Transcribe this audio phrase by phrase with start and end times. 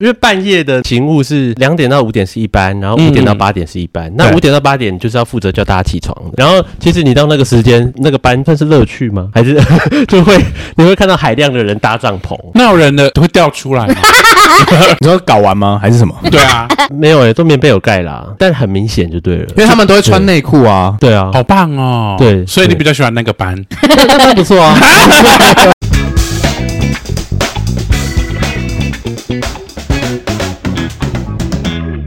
[0.00, 4.06] 因为半夜的勤务是两点到五点是一班，然后五点到八点是一班。
[4.08, 6.16] 嗯、那五点到八点就是要负责叫大家起床。
[6.36, 9.28] 然后其实你到那个时间，那个班算是乐趣吗？
[9.34, 9.60] 还是
[10.06, 10.36] 就会
[10.76, 12.36] 你会看到海量的人搭帐篷？
[12.54, 13.94] 那有人的都会掉出来吗？
[15.00, 15.78] 你说搞完吗？
[15.80, 16.14] 还是什么？
[16.30, 20.96] 对啊，没有诶、欸，都棉被有盖啦，但很明显就对了，因为他们都会穿内裤啊。
[21.00, 22.16] 对啊，好棒哦。
[22.18, 23.56] 对，所以你比较喜欢那个班？
[23.82, 24.76] 那班不错啊。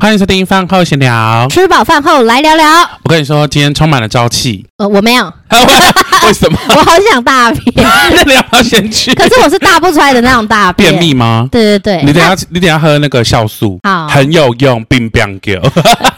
[0.02, 2.68] 欢迎收听饭后闲聊，吃饱饭后来聊聊。
[3.04, 4.66] 我跟你说，今天充满了朝气。
[4.80, 5.32] 呃，我没有。
[6.26, 6.58] 为什么？
[6.76, 7.64] 我好想大便。
[7.78, 9.14] 那你要不要先去？
[9.14, 10.90] 可是我是大不出来的那种大便。
[10.90, 11.48] 便秘吗？
[11.52, 12.04] 对对对。
[12.04, 15.56] 你等下，你等下喝那个酵素，好，很有用，并不给。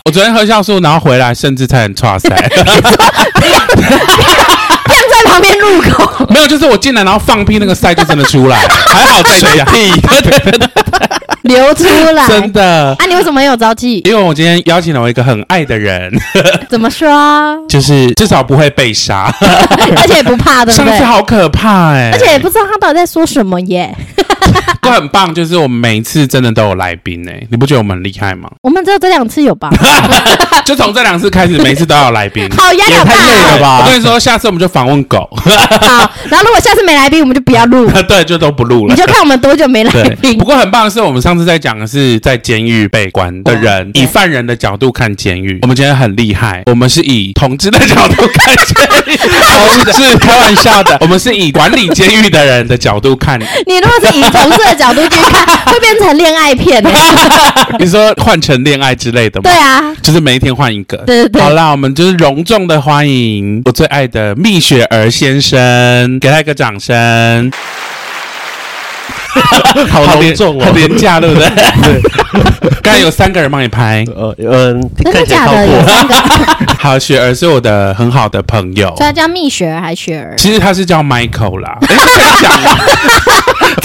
[0.05, 2.30] 我昨天喝酵素，然后回来，甚至差点剉赛。
[5.12, 6.26] 在旁边入口。
[6.30, 8.55] 没有，就是我进来，然后放屁，那个塞就真的出来，
[8.88, 10.02] 还好在水屁。
[11.44, 11.84] 流出
[12.14, 13.06] 来，真的啊！
[13.08, 14.00] 你为什么很有朝气？
[14.06, 16.12] 因为我今天邀请了我一个很爱的人。
[16.70, 17.08] 怎么说？
[17.68, 19.34] 就是至少不会被杀，
[19.98, 20.88] 而且也不怕，对不对？
[20.90, 22.12] 上次好可怕哎、欸！
[22.13, 23.94] 而且也不知道他到底在说什么耶。
[24.82, 28.50] 都很棒，就是我们每一次真的都有来宾哎，你不觉得我们很厉害吗？
[28.62, 29.70] 我们只有这两次有吧？
[30.66, 32.50] 就从这两次开始，每次都要来宾。
[32.55, 33.80] 好压力太累了吧？
[33.80, 35.30] 我跟你说，下次我们就访问狗。
[35.35, 37.90] 好，然后如果下次没来宾，我们就不要录。
[38.08, 38.94] 对，就都不录了。
[38.94, 39.91] 你就看我们多久没来
[40.22, 40.38] 宾。
[40.38, 45.60] 不过很棒的是，我们上次在讲的是在监狱被关的人，以犯人的角度看监狱。
[45.63, 48.82] 我们今天很厉害，我们是以同志的角度看监
[49.14, 49.94] 狱。
[49.94, 53.40] 是开玩笑的， 我们是以管理监狱的人的角度看。
[53.66, 56.84] 你如果是以同事的角度去看，会变成恋爱片。
[57.80, 59.50] 你说换成恋爱之类的吗？
[59.50, 60.98] 对啊，就是每一天换一个。
[60.98, 61.41] 对对对。
[61.41, 67.52] 好啦，我们就是隆重的欢迎我最爱的蜜雪儿先生，给他一个掌声。
[69.89, 71.50] 好隆重哦，很廉价，对不对？
[71.84, 72.01] 对。
[72.81, 75.66] 刚才有三个人帮你拍，呃嗯，真的假的？
[75.67, 76.16] 有三个。
[76.79, 78.88] 好，雪儿是我的很好的朋友。
[78.97, 80.35] 所以他叫蜜雪儿还是雪儿？
[80.38, 81.77] 其实他是叫 Michael 啦。
[82.41, 82.77] 讲吗？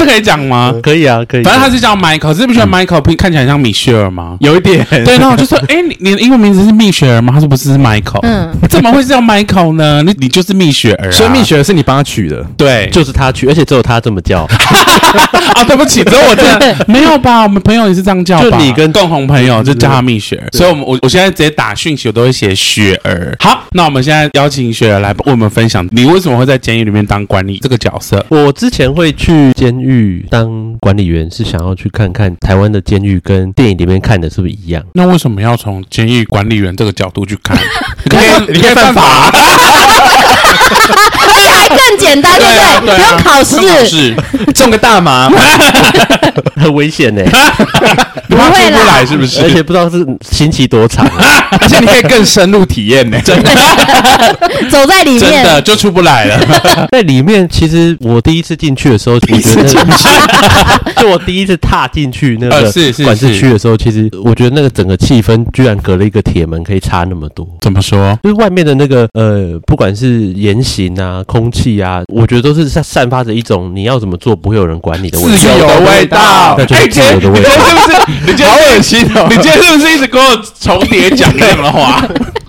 [0.08, 0.74] 这可以讲吗？
[0.82, 1.42] 可以啊，可以。
[1.42, 4.38] 反正他是叫 Michael，是不是 Michael 看起来像米雪儿吗？
[4.40, 4.86] 有一点。
[4.90, 7.34] 对，然后我就说， 哎，你你的英文名字是米雪儿吗？
[7.34, 8.20] 他说不是，是 Michael。
[8.22, 8.50] 嗯。
[8.70, 10.02] 怎么会是叫 Michael 呢？
[10.02, 12.42] 你你就是蜜雪儿，所以蜜雪儿是你帮他取的。
[12.56, 14.48] 对，就是他取，而且只有他这么叫。
[15.54, 16.58] 啊，对不起，只有我这样。
[16.88, 17.42] 没有吧？
[17.42, 18.40] 我们朋友也是这样叫。
[18.40, 20.48] 就你跟共同朋友就叫他蜜雪儿。
[20.56, 23.36] 所以，我们我我现在直接打讯息，我都会写雪儿。
[23.40, 28.24] 好，那我们现在邀请雪儿来为我们分享，你为什么会在监狱里面当管理这个角色？
[28.30, 29.97] 我之前会去监狱
[30.30, 34.84] 当管理员，是想要去看看台湾的监狱跟电影里面看的是不是一样。
[34.94, 37.56] 那为什么要从监狱管理员这个角度去看？
[38.04, 39.30] 你可以，你可以犯法。
[41.68, 42.94] 更简单，对不对？
[42.96, 44.14] 不用考试，
[44.52, 45.30] 中个大麻，
[46.56, 47.22] 很危险呢。
[48.28, 49.40] 不会来是不是？
[49.42, 51.06] 而且不知道是刑期多长，
[51.50, 53.18] 而且你可以更深入体验呢。
[53.24, 53.50] 真的，
[54.70, 56.38] 走在里面，真的就出不来了。
[56.92, 59.64] 在里面，其实我第一次进去的时候，我觉得，
[61.00, 62.70] 就我第一次踏进去那个
[63.02, 67.48] 管制区的时候，其实我觉得那个整个气氛居然隔了一个铁门，可以差那么多。
[67.62, 68.18] 怎么说？
[68.22, 75.36] 就是外面的那个呃，不管是言行啊、空气啊，我觉得都是散散发着一种你要怎么做不会有人管你的味道。
[75.36, 77.98] 自由的味道，那就是自由的味道，是不是？
[78.26, 79.26] 你今天好恶心哦！
[79.28, 82.06] 你今天是不是一直跟我重叠讲这样的话？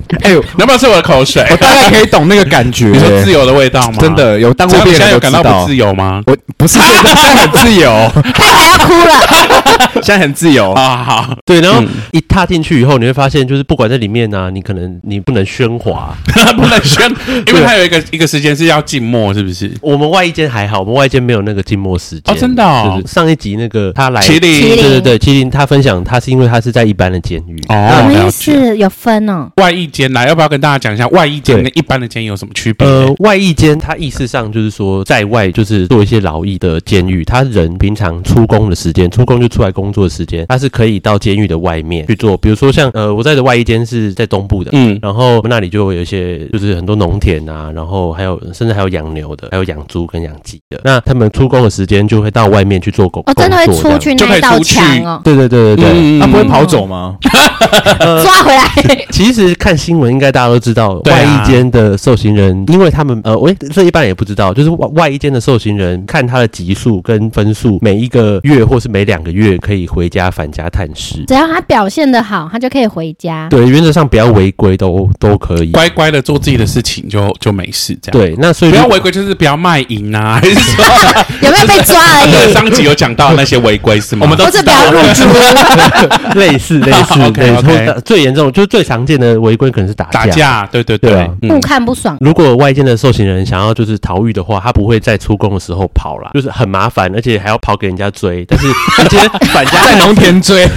[0.21, 1.45] 哎呦，能不能是我的口水？
[1.49, 2.87] 我大概可以懂那个感觉。
[2.87, 3.97] 你说自由的味道吗？
[3.99, 6.21] 真的有当过兵的人有感到不自由吗？
[6.25, 9.79] 我不是， 现在很自由，他还要哭了。
[10.01, 11.03] 现在很自由啊！
[11.03, 16.15] 好，对，然后一踏进去以后，你会发现，就是不管在里面呢，你可能你不能喧哗，
[16.55, 17.07] 不能喧，
[17.47, 19.71] 因为它有一个一个时间是要静默，是不是？
[19.81, 22.33] 我们外一间还好，我们外一间没有那个静默时间。
[22.33, 23.01] 哦，真的哦。
[23.05, 27.59] 上一集那个他来麒麟，对对对，麒麟他分享，他是因为他是在一般的监狱。
[27.67, 28.77] 哦，什么意思？
[28.77, 29.49] 有分哦。
[29.57, 32.87] 外役监来，要不要跟大家讲一下外役间跟一般的监狱有什么区别？
[32.87, 57.17] 呃，外役间它意思上就是说，在外就是做一些劳役的监狱，他人平常出工的时间，出工就出来工作的时间，他是可以到监狱的外面去做，比如说像呃，我在的外役间是在东部的，嗯，然后我们那里就会有一些就是很多农田啊，然后还有甚至还有养牛的，还有养猪跟养鸡的，那他们出工的时间就会到外面去做工，哦，真的会出去那道墙哦，对对对对对，他不会跑走吗？
[58.23, 59.05] 抓回来。
[59.11, 73.47] 其实看新闻应该大家都知道，外衣间的受刑人，因为他们呃，喂，这一般人也不知道，就是外外衣间的受刑人看他的级数跟分数，每一个月或是每两个月可以回家返家探视，只要他表现的好，他就可以回家。
[73.49, 77.97] 对，原则上不要违规都都可以，乖乖的做自己的事情就就没事。
[77.99, 80.85] 这样对，那所以不要违规，就是不要卖淫啊， 还是说
[81.41, 82.53] 有没有被抓而已？
[82.53, 84.21] 上集有讲到那些违规是吗？
[84.21, 92.17] 我们都是不要入住，类似 类似类似，最严重就是最常见的违规可能是打打架，对对对，不看不爽。
[92.19, 98.43] 如果外间的受刑人想要就是逃狱的话，他不会在出宫的时候跑了，就是很麻烦，而且还要跑给人家追。
[98.45, 98.67] 但是
[99.03, 100.67] 直接反家 在农田追，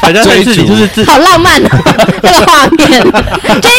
[0.00, 1.68] 返家追自己就是自好浪漫 的
[2.22, 3.02] 这个画面。
[3.60, 3.70] 追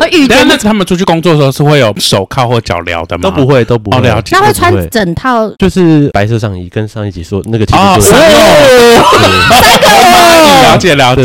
[0.00, 0.46] 我， 雨天。
[0.48, 3.22] 那他们出去工作的时候是会有手铐或脚镣的吗？
[3.22, 4.00] 都不会，都不会。
[4.00, 8.20] 那会穿整套，就是白色上衣，跟上一集说那个其实就是三
[9.80, 9.88] 个，
[10.70, 11.22] 了解了解。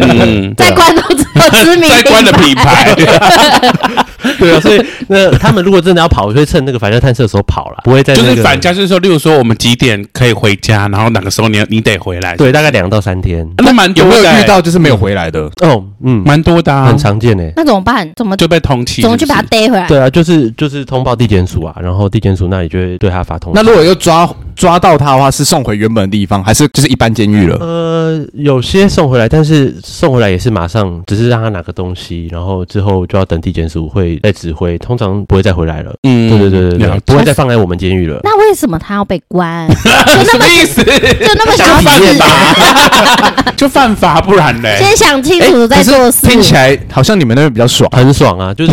[0.00, 2.94] 嗯，在关都只有知名，在关的品牌。
[4.38, 12.36] 对啊，所以那他们如果真的要跑，就会趁那个反家探视的时候跑了，不会在就是返家，就是说，例如说我们几点可以回家，然后哪个时候你你得回来。
[12.36, 13.48] 对，大概两到三天。
[13.58, 15.40] 那蛮有没有遇到就是没有回来的？
[15.62, 17.52] 哦，嗯，蛮多的，很常见诶。
[17.56, 18.10] 那怎么办？
[18.16, 19.02] 怎么就被通缉？
[19.02, 19.86] 怎么去把他逮回来？
[19.86, 23.52] 对啊，就是就是通报地检署啊，然后地检署那里就会对他发通。
[23.54, 24.28] 那如果又抓
[24.60, 27.56] 抓到他的话，是送回原本的地方，还是就是一般监狱了？
[27.60, 35.94] 呃，有些送回来，但是送回来也是马上，只是让他拿个东西，然后之后就要等地检署会再指挥，通常不会再回来了。
[36.02, 38.20] 嗯，对对对对对，不会再放在我们监狱了。
[38.22, 39.66] 那为什么他要被关？
[39.72, 40.84] 就那么意思？
[40.84, 43.44] 就那么想犯法？
[43.56, 44.76] 就犯法，不然嘞？
[44.78, 46.26] 先想清楚再做事。
[46.26, 48.52] 听起来好像你们那边比较爽，很爽啊！
[48.54, 48.72] 就是，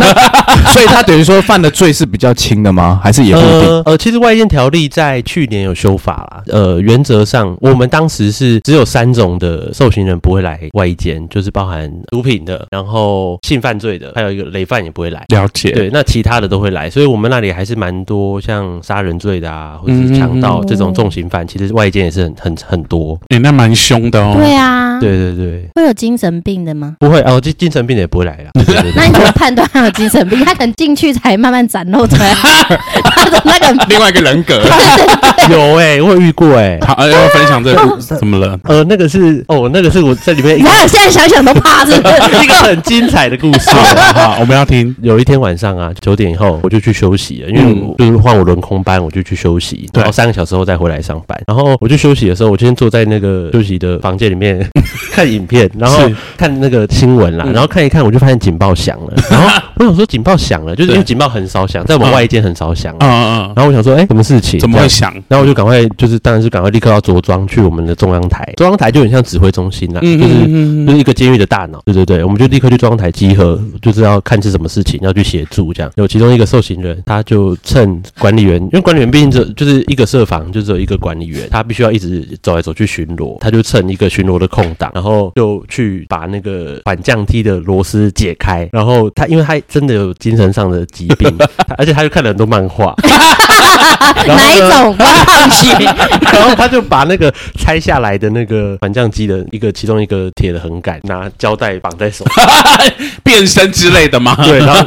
[0.73, 2.99] 所以他等于说犯的罪是比较轻的吗？
[3.01, 3.83] 还是也不一定？
[3.85, 6.43] 呃，其实外间条例在去年有修法啦。
[6.47, 15.23] 呃，原则上我们当时是只有三种的受刑人不会来外间，就是包含毒品的，然后性犯罪的，还有一个累犯也不会来。
[15.27, 15.69] 了解。
[15.71, 23.17] 对，那其他的都会来，所以我们那里还是蛮多像杀人罪的啊，或者是强盗这种重刑犯，其实外间也是很很很多。
[23.29, 24.33] 哎，那蛮凶的哦。
[24.35, 24.99] 对啊。
[24.99, 25.69] 对对对。
[25.75, 26.95] 会有精神病的吗？
[26.99, 28.49] 不会哦，精精神病的也不会来了。
[28.95, 30.43] 那你怎么判断他有精神病？
[30.43, 34.63] 他可能进去才慢慢展露出来 他的那个另外一个人格。
[35.57, 36.77] 有哎，我有遇过哎。
[36.81, 38.57] 好，要分享这个怎么了？
[38.63, 40.57] 呃，那个是哦，那个是我在里面。
[40.57, 41.91] 你看，现在想想都怕，是
[42.43, 43.69] 一个很精彩的故事。
[44.13, 44.95] 好，我们要听。
[45.01, 51.39] 有一天晚上啊，九点以后我就去休息了，因为就是换我轮空班，我就去休息，然后三个小时后再回来上班。
[51.47, 54.65] 然后我去休息的时候，我今天坐在那个休息的房间里面
[55.11, 55.99] 看影片，然后
[56.37, 59.13] 看那个新闻啦，然后看一看，我就发现警报响了。
[59.29, 62.95] 然后 我想说警报响了，就是因为警报很少响，在我们外间很少响。
[62.99, 63.53] 嗯嗯。
[63.55, 64.59] 然后我想说，哎，什么事情？
[64.59, 65.13] 怎么会响？
[65.27, 68.43] 然后我就赶快，就是当然是赶快立刻要着装去我们的中央台。
[68.57, 71.81] 中央台就很像指挥中心啦，就是就是一个监狱的大脑。
[71.85, 75.91] 对对对，我们就立刻去中央台集合，就是要看是什么事情，要去协助这样。
[75.95, 88.67] 有其中一个受刑人，他就趁管理员，因为管理员毕竟只就是一个设防，就只有一个管理员，他必须要一直走来走去巡逻，他就趁一个巡逻的空档，然后就去把那个缓降梯的螺丝解开。
[88.71, 91.33] 然后他因为他真的有精神上的疾病，
[91.77, 92.93] 而且他就看了很多漫画。
[94.27, 94.95] 哪一种？
[96.31, 102.45] 然后他就把那个拆下来的那个反降机的一个其中一个铁的横杆，拿胶带绑在手上，
[103.23, 104.35] 变身之类的吗？
[104.43, 104.83] 对，然后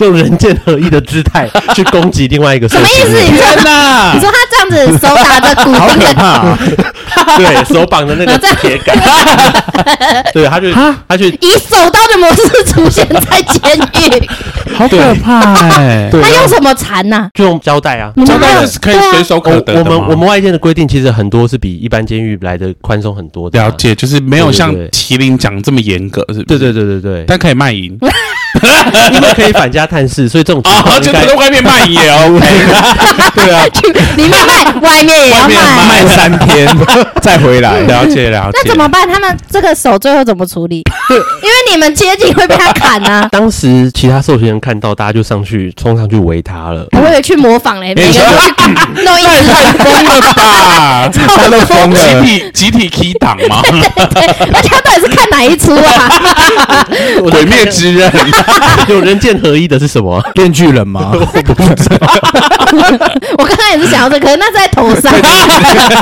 [0.00, 2.68] 用人剑合一的姿态去攻击另外一个。
[2.68, 3.20] 什么意思？
[3.22, 4.12] 你说呢？
[4.14, 6.58] 你说他这样子手打着骨钉的，
[7.36, 8.96] 对手绑的那个铁杆，
[10.32, 12.42] 对，他就他就以手刀的模式
[12.72, 14.28] 出现在监狱，
[14.74, 15.40] 好可怕
[15.78, 16.08] 哎！
[16.10, 17.28] 他用什么缠呐？
[17.34, 19.80] 就用胶带啊，胶带是可以随手可得的。
[19.80, 23.58] 我们我们外界的规定其实很多是比一般监狱来的宽松很多的。
[23.58, 26.58] 了解，就是没有像麒麟讲这么严格，是不是？
[26.58, 27.98] 对对对对对，但可以卖淫。
[29.12, 32.46] 因为可以返家探视，所以这种啊，就在外面卖也 OK。
[33.34, 33.64] 对啊，
[34.16, 35.54] 里面卖，外面也要卖，
[35.88, 36.68] 卖三天
[37.20, 37.80] 再回来。
[37.80, 38.58] 了解了解。
[38.64, 39.08] 那怎么办？
[39.08, 40.82] 他们这个手最后怎么处理？
[41.10, 43.28] 因为你们接近会被他砍啊。
[43.30, 46.86] 当时其他受刑人看到，大家就上去冲上去围他了。
[46.92, 48.18] 我也去模仿嘞，每个
[49.02, 51.08] 弄一次，太疯了吧？
[51.12, 53.62] 真的疯了，集体集体 key 档吗？
[54.14, 56.86] 对，而且他到底是看哪一出啊？
[57.30, 58.12] 毁灭之刃。
[58.88, 60.20] 有人剑合一的是什么？
[60.34, 61.10] 电锯人吗？
[61.14, 61.18] 我
[61.54, 62.06] 不知道。
[63.38, 65.12] 我刚刚也是想要这，可是那是在头上。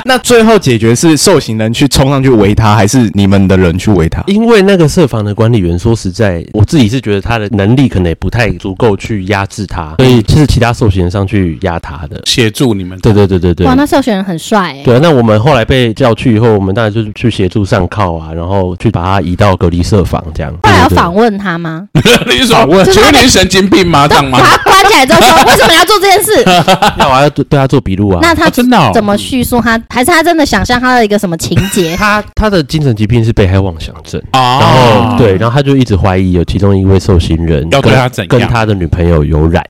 [0.05, 4.23] 那最后解决是受刑人去冲上去围他，还是你们的人去围他？
[4.27, 12.99] 因为那个设防的管理员说实在，我自己是觉得他的能力可能也不太足够去压制他，所以就是其他受刑人上去压他的，协助你们。
[13.01, 13.67] 对对对对对。
[13.67, 14.83] 哇，那受刑人很帅欸。
[14.85, 20.53] 对，那我们后来被叫去以后，我们当然就是去协助上铐啊，然后去把他移到隔离设防这样。
[20.63, 21.89] 后来要访问他吗？
[22.31, 22.85] 你是访问？
[22.91, 24.07] 请问你是神经病吗？
[24.09, 24.39] 这样吗？
[24.41, 26.43] 把他关起来之后说，为什么要做这件事？
[26.97, 28.21] 那我，要对他做笔录啊。
[28.23, 29.81] 那他真的怎么叙述他？
[29.91, 31.97] 还是他真的想象他的一个什么情节？
[31.99, 39.65] 他他的精神疾病是被害妄想症啊，然后对，然后他就一直怀疑有其中一位受刑人要对他怎，跟他的女朋友有染。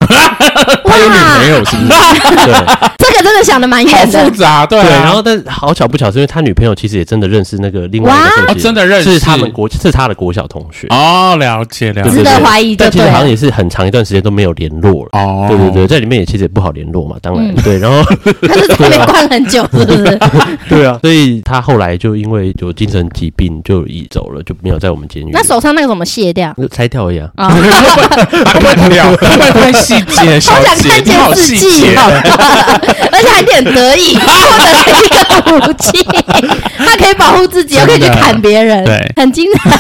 [0.85, 1.89] 他有女朋友是不是？
[2.47, 2.55] 对，
[2.99, 4.79] 这个真的想的蛮远的，复杂对。
[4.79, 15.47] 然后但好巧不巧，是因为他女朋友其实也真的认识那个另外一个真的认识，是他们国是他的国小同学哦，了解了解，值得怀疑，但其实好像也是很长一段时间都没有联络了哦。
[15.49, 17.79] 对对对，在里面也其实也不好联络嘛，当然对。
[17.79, 18.03] 然后
[18.43, 20.19] 他是在里面关很久，是不是？
[20.69, 25.31] 对啊，所以他后来就因为有精神疾病就移走了，就没有在我们监狱。
[25.33, 26.55] 那手上那个怎么卸掉？
[26.73, 27.31] 拆掉而已啊。
[27.37, 36.03] 拆掉，太细节，好想看见自己，而且还挺得意，获得了一个武器，
[36.79, 39.79] 他可以保护自己，又可以去砍别人，对，很精彩。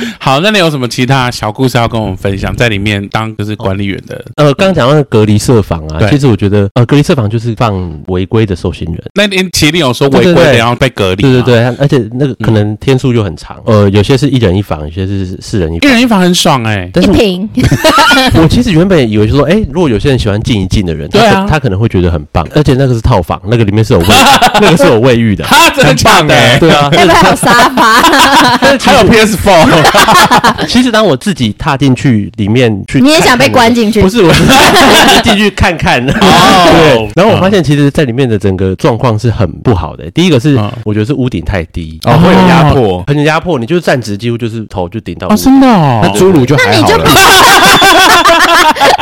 [0.18, 2.54] 好，那你有什么其他小故事要跟我们分享？
[2.56, 9.02] 在里面当就是管理员的，呃，刚刚讲到隔离设防啊，其实我觉得，呃，隔离设防就是放违规的受刑人。
[9.14, 15.90] 那您麒麟有说违规的，然后被隔离，对对对，而且那个可能天数就很长，呃，有些是一人一房，有些是四人一房。
[15.90, 17.48] 一人一房很爽哎，一平。
[18.34, 24.06] 我其实原本以为就是说，哎，如果有些人喜欢静一静的人，对啊，他可能会觉得很棒，而且那个是套房，那个里面是有卫，
[24.60, 28.02] 那个是有卫浴的，他真的棒哎，对啊，那边还有沙发，
[28.78, 29.81] 还有 PS Four。
[30.68, 34.00] 其实当我自己踏进去里面去，你也想被关进去？
[34.02, 34.42] 不是，我 是
[35.22, 36.04] 进去看看。
[36.08, 40.10] 哦对，然后我发现，其实，在里面的整个状况是很不好的。
[40.12, 43.58] 第一个是，我觉得是屋顶太低，哦，会有压迫，很有压迫。
[43.58, 45.28] 你就是站直，几乎就是头就顶到。
[45.28, 46.00] 哦，真的哦。
[46.02, 47.04] 那侏儒就还好了。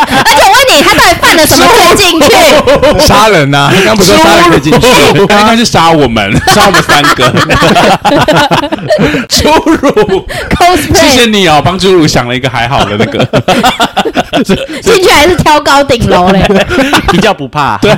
[0.03, 0.43] 而且
[0.83, 2.29] 他到底犯了什么可以进去？
[3.07, 3.71] 杀人呐！
[3.75, 4.87] 刚刚不是说杀人可以进去？
[5.19, 7.33] 应该是杀我们， 杀我们三个。
[9.29, 10.27] 侏儒。
[10.95, 13.25] 谢谢你哦，帮侏儒想了一个还好的那个，
[14.83, 16.43] 进去还是挑高顶楼嘞，
[17.11, 17.77] 比较不怕。
[17.79, 17.91] 对，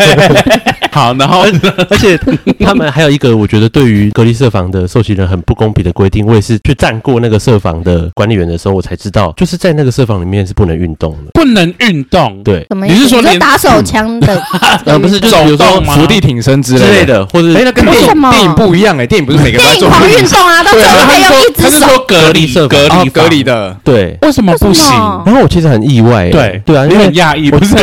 [0.92, 1.40] 好，然后
[1.88, 2.18] 而且
[2.60, 12.42] 他们还有一个，我觉得对于隔离设防的受刑人很不公平的规定，我也是去站过那个设防的管理员的时候，我才知道，就是在那个设防里面是不能运动的，不能运动。
[12.44, 14.42] 对，你是说打手枪的？
[14.84, 21.86] 呃，不是，就是比如说伏地挺身之类的，或者哎，那跟电影电影不一样哎，电影不是每个电影狂运动啊， 都只可以用一只手。
[22.06, 24.52] 隔离设隔离隔离的，对，为什么？
[24.58, 24.84] 不行？
[25.24, 26.60] 然后我其实很意外，对。
[26.66, 27.74] 对啊，因为很讶异，不是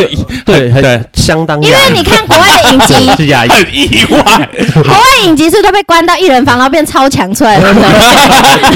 [0.45, 7.73] 对，对，相当，因为你看国外的影集很意外，国外影集是都被关到一人房，然后变超强出来的，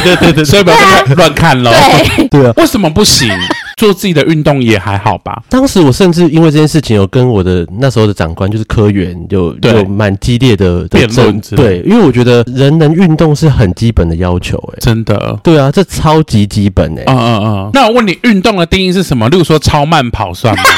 [0.04, 0.78] 对对对，所以不要
[1.16, 2.28] 乱看喽，对。
[2.28, 3.30] 对啊，为什么不行？
[3.84, 5.44] 做自己的运动也还好吧。
[5.50, 11.42] 当时我甚至因为这件事情，有跟我的那时候的长官，就是科员，有有蛮激烈的辩论。
[11.54, 15.38] 对，因为我觉得人能运动是很基本的要求，哎，真的。
[15.44, 17.04] 对啊，这超级基本，哎。
[17.08, 17.72] 嗯嗯嗯。
[17.74, 19.28] 那我问你，运动的定义是什么？
[19.28, 20.64] 例如说超慢跑算吗？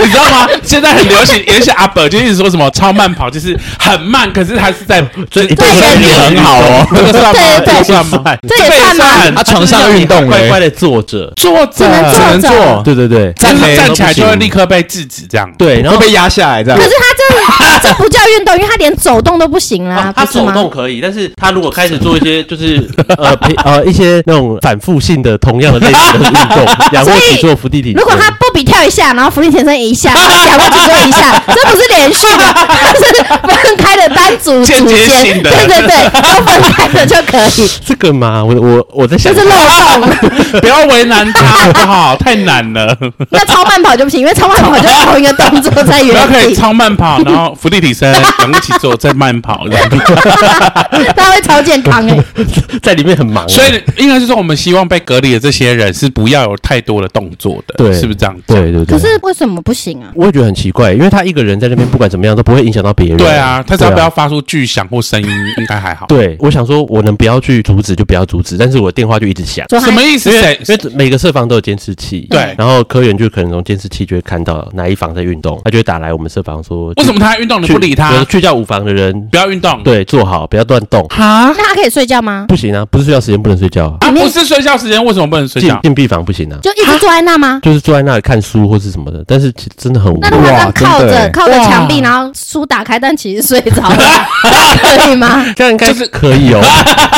[0.00, 0.46] 你知道吗？
[0.62, 5.00] 现在很流行，有些阿伯就一直说什么超慢跑，就是很慢，可是他是在
[5.30, 6.86] 对身体很好哦。
[6.94, 7.60] 这个算吗？
[7.66, 8.36] 这个算吗？
[8.46, 8.96] 这也算
[9.32, 9.32] 吗？
[9.36, 11.72] 他床上运动，乖乖的坐着，坐着。
[11.72, 12.82] 只能坐。
[12.82, 15.50] 对对对，站站起来就会立刻被制止，这样。
[15.56, 16.78] 对，然后被压下来这样。
[16.78, 17.34] 可是他这
[17.82, 20.12] 这不叫运动，因为他连走动都不行啦。
[20.14, 22.88] 他走动可以，但是他如果开始做一些就是
[23.18, 37.68] 呃呃一些那种反复性的同样的类似的运动， 仰卧起坐、伏地挺身，如果他不比跳一下，然后伏地挺身一下，仰卧起坐一下，这不是连续的，它是分开的单组组间，对对对，都分开的就可以。
[37.86, 42.16] 这个嘛，我我我在想，就是漏洞，不要为难他好不好？
[42.16, 42.96] 太难了。
[43.30, 46.20] 那超慢跑就不行，因为超慢跑就是同一个动作在原地。
[46.20, 49.66] 他可以超慢跑，然后伏地挺身，仰卧起坐，再慢跑，
[51.16, 52.18] 他会超健康哎，
[52.82, 53.48] 在里面很忙。
[53.48, 58.36] 所以应该是说，我们希望被隔离的这些人是不要有太多的动作的，对，是不是这样？
[58.46, 58.98] 对对对。
[58.98, 60.10] 可是为什么不行啊？
[60.14, 63.16] 我也觉得很奇怪，因为他一个人在那边，不管怎么样都不会影响到别人。
[63.16, 65.28] 对啊，他只要不要发出巨响或声音，
[65.58, 66.06] 应该还好。
[66.06, 69.66] 对，我想说，我能不要去阻止就不要阻止，但是我电话就一直响。
[69.68, 70.30] 什么意思？
[70.30, 81.06] 因为因为每个舍房都有监视器，对，然后科员就可能从监视器就会看到哪一房在运动，他就会打来我们舍房说，为什么他他运动，你不理他，去叫舞房的人不要运动，对，坐好，不要乱动。
[81.10, 82.44] 好，那他可以睡觉吗？
[82.48, 84.10] 不行啊，不是睡觉时间不能睡觉啊。
[84.10, 85.78] 不是睡觉时间，为什么不能睡觉？
[85.82, 87.60] 禁闭房不行啊，就一直坐在那吗？
[87.62, 90.30] 就是坐在那里看书或是什么的，但是真的很无聊。
[90.30, 93.96] 那如果他靠着靠着墙壁，然后书打开，但其实睡着了，
[95.04, 95.44] 可以吗？
[95.56, 96.60] 这样应该是可以哦。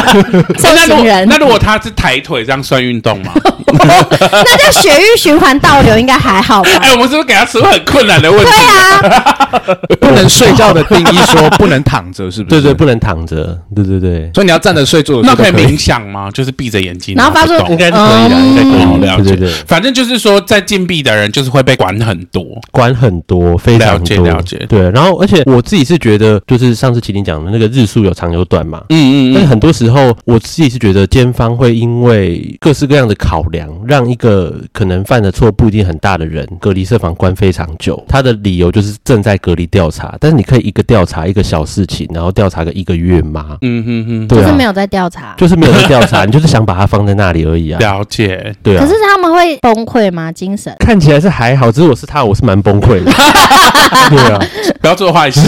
[0.58, 3.32] 受刑人，那如果他是抬腿，这样算运动吗？
[3.72, 6.70] 那叫血液循环倒流，应该还好吧？
[6.82, 8.50] 哎，我们是不是给他出很困难的问题？
[8.50, 12.60] 对啊，不能睡觉的定义说不能躺着，是不是？
[12.60, 13.58] 对对，不能躺着。
[13.74, 16.30] 对对对，所以你要站着睡，坐着那可以冥想吗？
[16.30, 19.36] 就是闭着眼睛，然后发出应该是可以的，应该可以了解。
[19.36, 24.16] 对对，反正就是说，在禁闭的人就是会被管很多，管很多，非常多。
[24.20, 24.64] 了解。
[24.68, 28.82] 对，然后而且我自己是觉得，就是上次麒麟讲的那个日数有长有短嘛。
[28.90, 29.34] 嗯嗯。
[29.34, 38.02] 但很多时候，我自己是觉得监方会因为各式各样的考量，让一个可能犯的错不一定很大的人隔离设防关非常久。
[38.08, 43.59] 他的理由就是正在隔离调查，但是你可以一个调查一个小事情，然后调查个一个月吗？
[43.62, 47.80] 嗯哼哼，对啊，就是没有在调查，就是没有在调查， 你就是想把它放在那里而已啊。
[47.80, 48.85] 了解，对啊。
[48.85, 50.30] 可是他们会崩溃吗？
[50.30, 53.11] 精神看起来是还好，只是我是他，我是蛮崩溃的。
[54.09, 54.38] 对啊，
[54.80, 55.40] 不要做坏事，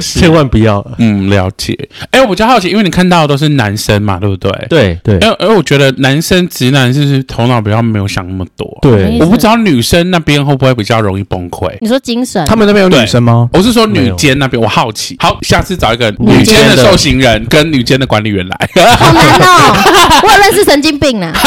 [0.00, 0.84] 千万不要。
[0.98, 1.76] 嗯，了解。
[2.10, 4.50] 哎，我比较好奇，因为你看到的都是男生嘛，对不对？
[4.68, 5.14] 对对。
[5.18, 8.78] 因为因为我觉得男生直男是不是头脑比较没有想那么多？
[8.82, 11.76] 对，我不知道女生那边会不会比较容易崩溃。
[11.80, 12.44] 你说精神？
[12.46, 13.48] 他们那边有女生吗？
[13.52, 15.16] 我是说女监那边，我好奇。
[15.18, 18.56] 好，下次找一个女监的受刑人跟女监的管理员来。
[18.96, 21.32] 好难哦， 我有认识神经病呢。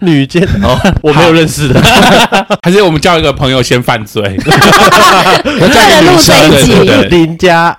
[0.00, 1.80] 女监哦，我没有认识的，
[2.62, 6.72] 还是我们叫一个朋友先犯罪，为了录这一集，
[7.10, 7.76] 林家。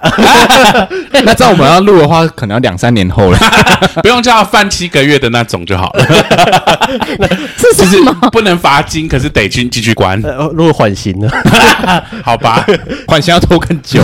[1.24, 3.40] 那这样我们要录的话，可能要两三年后了，
[4.04, 6.06] 不用叫他犯七个月的那种就好了。
[7.58, 8.16] 是什么？
[8.32, 10.22] 不能罚金，可是得去继续关。
[10.54, 11.28] 如果缓刑呢？
[12.24, 12.66] 好吧，
[13.08, 14.02] 款项要拖更久。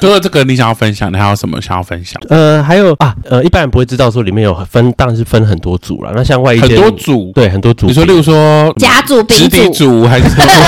[0.00, 2.20] 除了这个，你想要分享，的还有什么想要分享？
[2.28, 6.12] 呃，还有啊，呃，一般人不会知道说里面有分，当然是分很多组了。
[6.14, 7.54] 那像外衣间很多组，对。
[7.54, 10.24] 很多组，你说，例如说甲组、丙组组还是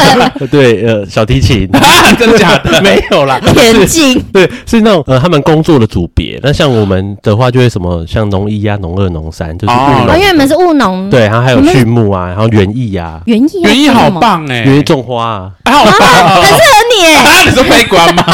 [0.47, 1.68] 对呃小提琴，
[2.16, 2.80] 真的假的？
[2.80, 6.38] 没有啦，田径对，是那种呃他们工作的组别。
[6.45, 15.92] 那像我们的话，就会什么像农一啊、农二、农三，就是务农，因为你们是务农，对，然后还有畜牧啊，然后园艺啊，园艺园艺好棒哎，园艺种花啊，好吧，
[16.40, 16.61] 很适合
[16.94, 18.25] 你哎， 你是悲观吗？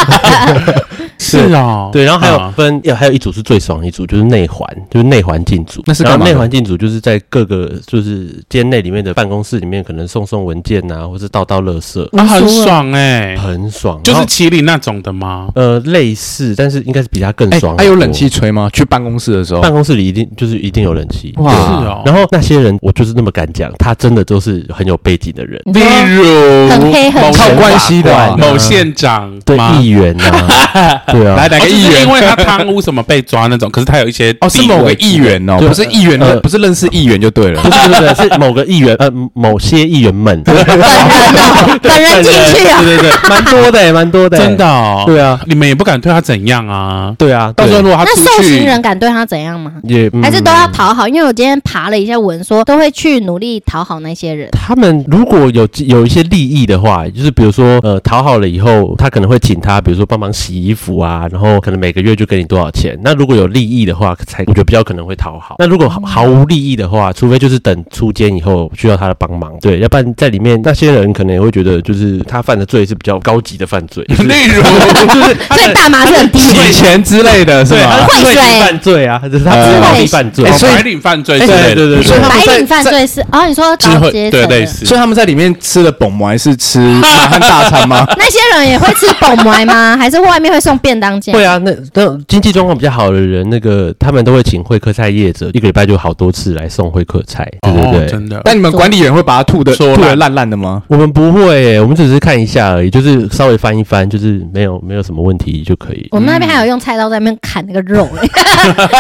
[1.23, 5.83] 是啊，对，然后还有分，要还有一组是最爽的一组，就是内环，就是内环境组。
[5.87, 6.25] 那是干嘛？
[6.26, 12.07] 内环境组就是在各个就是间内里面的办公室里面，可能送送文件呐，或是倒倒垃圾。
[12.12, 15.49] 那很爽哎，很爽，就是麒麟那种的吗？
[15.55, 17.76] 呃，类似，但是应该是比他更爽。
[17.79, 18.69] 还有冷气吹吗？
[18.73, 21.33] 去办公室的时候，办公室里一定就是一定有冷气。
[21.38, 22.02] 哇，是哦。
[22.05, 25.81] 然后那些人，我就是那么敢讲，他真的都是很有背景的人，例
[26.17, 30.49] 如很黑很靠关系的某县长、对议员呐，
[31.12, 32.02] 对啊，来来个议员？
[32.02, 40.43] 因为他贪污什么被抓那种，可是他有一些哦，是某个议员哦，不是议员的，不是认识议员就对了，不是不是是某个议员呃，某些议员们。
[40.45, 49.73] 本人哦，本人进去啊，对对对，蛮多的，蛮多的，真的哦，对啊，你们也不敢对他怎样啊，对啊，到时候如果他那受刑人敢对他怎样吗？
[49.84, 54.49] 也还是都要讨好，因为我今天爬了一下文，说都会去努力讨好那些人。
[54.52, 62.99] 他们如果有有一些利益的话，就是比如说呃，讨好了以后，他可能会请他，比如说帮忙洗衣服啊，然后可能每个月就给你多少钱。
[63.02, 65.56] 那如果有利益的话，才我觉得比较可能会讨好。
[65.58, 78.06] 那如果毫无利益的话，除非就是等出监以后需要他的帮忙，对，要不然在里面那些人可能也会觉得，就是他犯的罪是比较高级的犯罪， 例如就是所以大麻是很低，洗钱之类的是吧？
[78.06, 88.06] 贿赂犯罪啊，就是他暴力犯罪，白领犯罪之类的，对对对，白领犯罪是哦，你说高阶对类似，所以他们在里面吃的本馍是吃满汉大餐吗？
[88.17, 89.97] 那些人也会吃本馍吗？
[89.97, 91.34] 还是外面会送便当件？
[91.34, 98.42] 会啊，那那经济状况比较好的人，那个他们都会请会客菜业者，一个礼拜就好多次来送会客菜，对对对，真的。
[98.45, 100.82] 但你们管理员会把它吐的吐的烂烂的吗？
[100.88, 106.08] 我们不会，我们只是看一下而已，就是稍微翻一翻，就是没有没有什么问题就可以。
[106.10, 108.08] 我们那边还有用菜刀在那边砍那个肉，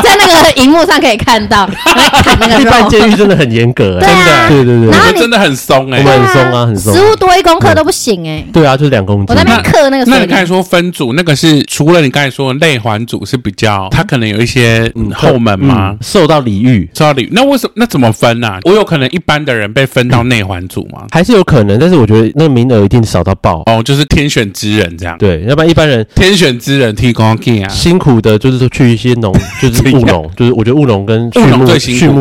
[0.02, 2.60] 在那个荧幕上可以看到，砍那个肉。
[2.62, 6.94] 一般监狱真的很严格，真的，对对对，然后真的很松哎，我们很松啊，很松。
[6.94, 8.44] 食物多一公克都不行哎。
[8.52, 9.26] 对啊，就是两公斤。
[9.28, 10.04] 我在那边刻那个。
[10.10, 15.90] 那你刚才说分组，那个是除除了你刚才说的内环组是比较，他可能有一些嗯后门吗？
[15.90, 17.28] 嗯、受到礼遇，受到礼遇。
[17.32, 17.72] 那为什么？
[17.74, 18.60] 那怎么分呢、啊？
[18.64, 21.04] 我有可能一般的人被分到内环组吗？
[21.10, 25.18] 还是有可能，但是我觉得那个名额一定少到爆哦，就是天选之人这样。
[25.18, 31.66] 对，要不然一般人天选之人提供给啊，辛苦的就是说去一些农， 就是务农，就是我觉得务农跟畜牧畜牧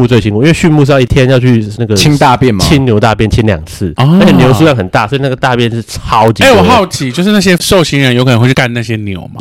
[0.08, 6.44] 最辛苦，因为畜牧是要一天要去那个清大便嘛，清牛大便清两次，而且牛数量很大，所以那个大便是超级。
[6.44, 9.41] 哎，我好奇，就是那些受刑人有可能会去干那些牛吗？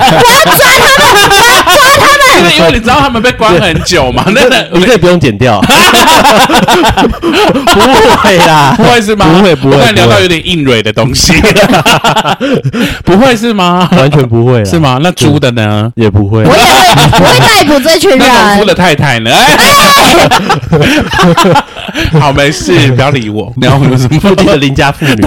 [0.00, 1.20] 我要抓他们，
[1.66, 2.56] 我要抓他们。
[2.56, 5.60] 因为你知道他们被关很久嘛，那个你可以不用剪掉。
[7.20, 9.26] 不会啦，不会是吗？
[9.26, 9.76] 不会不会。
[9.76, 11.32] 我聊到有点硬蕊的东西，
[13.04, 13.88] 不会是吗？
[13.92, 14.98] 完全不会，是吗？
[15.02, 15.90] 那猪的呢？
[15.96, 16.42] 也不会。
[16.44, 16.68] 我也会，
[17.12, 18.18] 我会逮捕这群人。
[18.18, 19.30] 那农夫的太太呢？
[22.20, 23.52] 好，没事，不要理我。
[23.60, 25.22] 然后有什么附近的邻家妇女？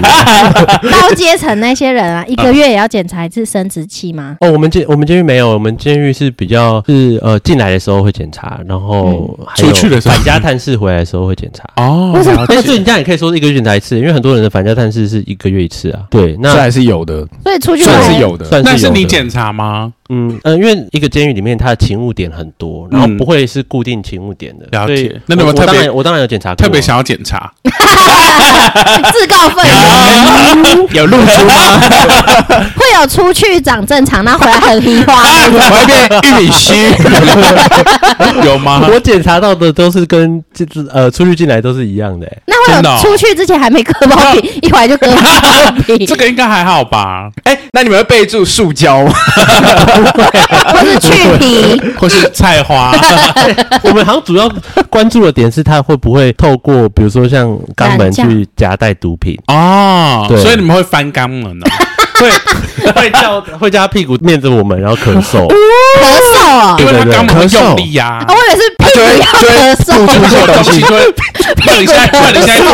[0.90, 4.36] 高阶层那些人啊，一个月也要检查一次生殖器吗？
[4.40, 11.67] 哦，我们监我们监狱没有，我们监狱是比较是呃进来的时候会检查，然后出去的时候返家探视回来的时候会检查。
[11.76, 12.45] 哦，为什么？
[12.47, 16.04] 但是你这样也可以说是一个月检查一次，因为很多人的返家探视是一个月一次啊。
[16.10, 18.47] 对，那还是有的，所以出去算是有的。
[18.63, 19.91] 那是你检查吗？
[20.13, 24.65] 嗯呃，因为一个监狱里面它的勤务点很多，然后不会是固定勤务点的。
[24.71, 25.19] 了解。
[25.26, 27.52] 那我特别，我当然有检查，特别想要检查。
[29.12, 29.65] 自告奋
[30.76, 31.54] 勇， 有露出吗？
[32.76, 36.73] 会有出去长正常，那回来很黑花，会变玉米须，
[38.45, 38.88] 有吗？
[38.91, 42.28] 我检查到的都是跟就是呃出去进来都是一样的。
[42.45, 45.21] 那会有出去之前还没割包皮，一回来就割包
[45.86, 47.30] 皮，这个应该还好吧？
[47.43, 49.13] 哎，那你们会备注塑胶吗？
[50.74, 52.92] 或是去皮， 或是菜花？
[53.84, 54.50] 我们好像主要
[54.89, 57.44] 关注的点是他会不会透过，比如说像。
[57.76, 61.66] 肛门去夹带毒品哦，对，所以你们会翻肛门呢？
[62.19, 62.30] 会
[62.93, 65.54] 会叫会叫他屁股面着我们，然后咳嗽，咳
[66.36, 68.23] 嗽啊，因为他肛门用力呀。
[68.28, 70.86] 我以为是屁股要咳嗽，吐出些东西。
[71.65, 72.65] 那你现在，那你现在做，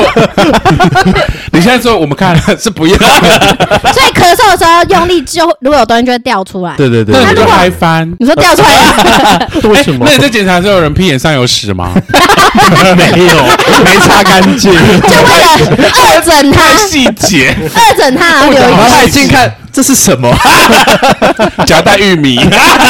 [1.51, 2.95] 你现在做，我们看是不要。
[2.97, 6.75] 所以咳嗽的时候用力，就如果有东西就会掉出来。
[6.75, 8.11] 对对对，那就开翻。
[8.19, 9.47] 你说掉出来？
[9.63, 10.05] 为什么？
[10.05, 11.93] 那你在检查的时候，有人屁眼上有屎吗？
[12.95, 13.35] 没有，
[13.83, 14.71] 没擦干净。
[14.71, 15.47] 就为了
[15.93, 19.28] 二整他，细节，二整他，然后留一个。
[19.29, 20.29] 看这是什么？
[21.65, 22.39] 夹带玉米，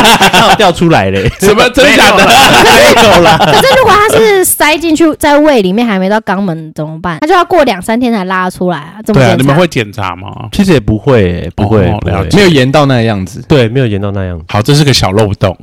[0.58, 1.30] 掉出来嘞？
[1.40, 2.26] 什么 真假的？
[2.26, 3.38] 没有啦。
[3.38, 7.18] 可是如果它是塞进去在胃里面还没到肛门怎么办？
[7.22, 8.96] 它就要过两三天才拉出来啊？
[9.06, 9.36] 怎么检查？
[9.36, 10.30] 你们会检查吗？
[10.52, 13.44] 其实也不会，不会，没有严到那个样子。
[13.48, 14.46] 对，没有严到那样子。
[14.48, 15.56] 好，这是个小漏洞。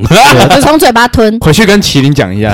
[0.61, 2.53] 从嘴巴吞，回去跟麒麟讲一下。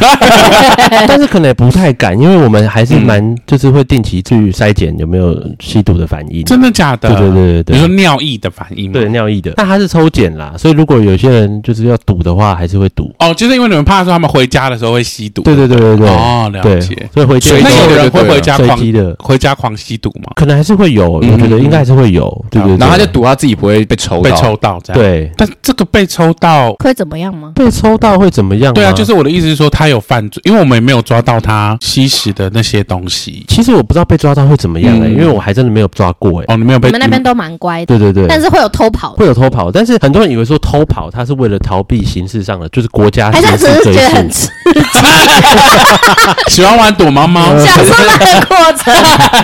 [1.08, 6.44] 但是可能也不太敢，因为我们还是蛮就是会定期去筛检有没有吸毒的反应。
[6.44, 7.08] 真的假的？
[7.08, 8.51] 对对对对，比如说尿液的。
[8.52, 20.32] 反应对尿液的，但他是抽检啦，所以如果有些人就是要赌的话，还是会赌哦，就是因为你们怕说他们回家的时候会吸毒，对对对对对，哦，了解，所以回家那有人会回家狂的，回家狂吸毒吗？
[20.36, 27.52] 可能还是会有，我觉得应该还是会有，对对，然后他就赌他自己不会被抽被抽到这样，对，但这个被抽到会怎么样吗？
[27.54, 28.74] 被抽到会怎么样？
[28.74, 33.44] 对啊，就是我的意思是说他有犯罪，因为我们也没有抓到他吸食的那些东西。
[33.48, 36.44] 其实我不知道被抓到会怎么样哎，因为我还真的没有抓过哎。
[36.48, 36.88] 哦，你没有被？
[36.88, 39.14] 你们那边都蛮乖的，对对对，但是会有偷跑。
[39.14, 43.94] 会有偷跑，但是很多人以为说偷跑，他是为了逃避刑事上的，就是国家刑事追
[44.30, 44.50] 诉。
[46.48, 48.92] 喜欢玩躲猫猫，享受那个过程。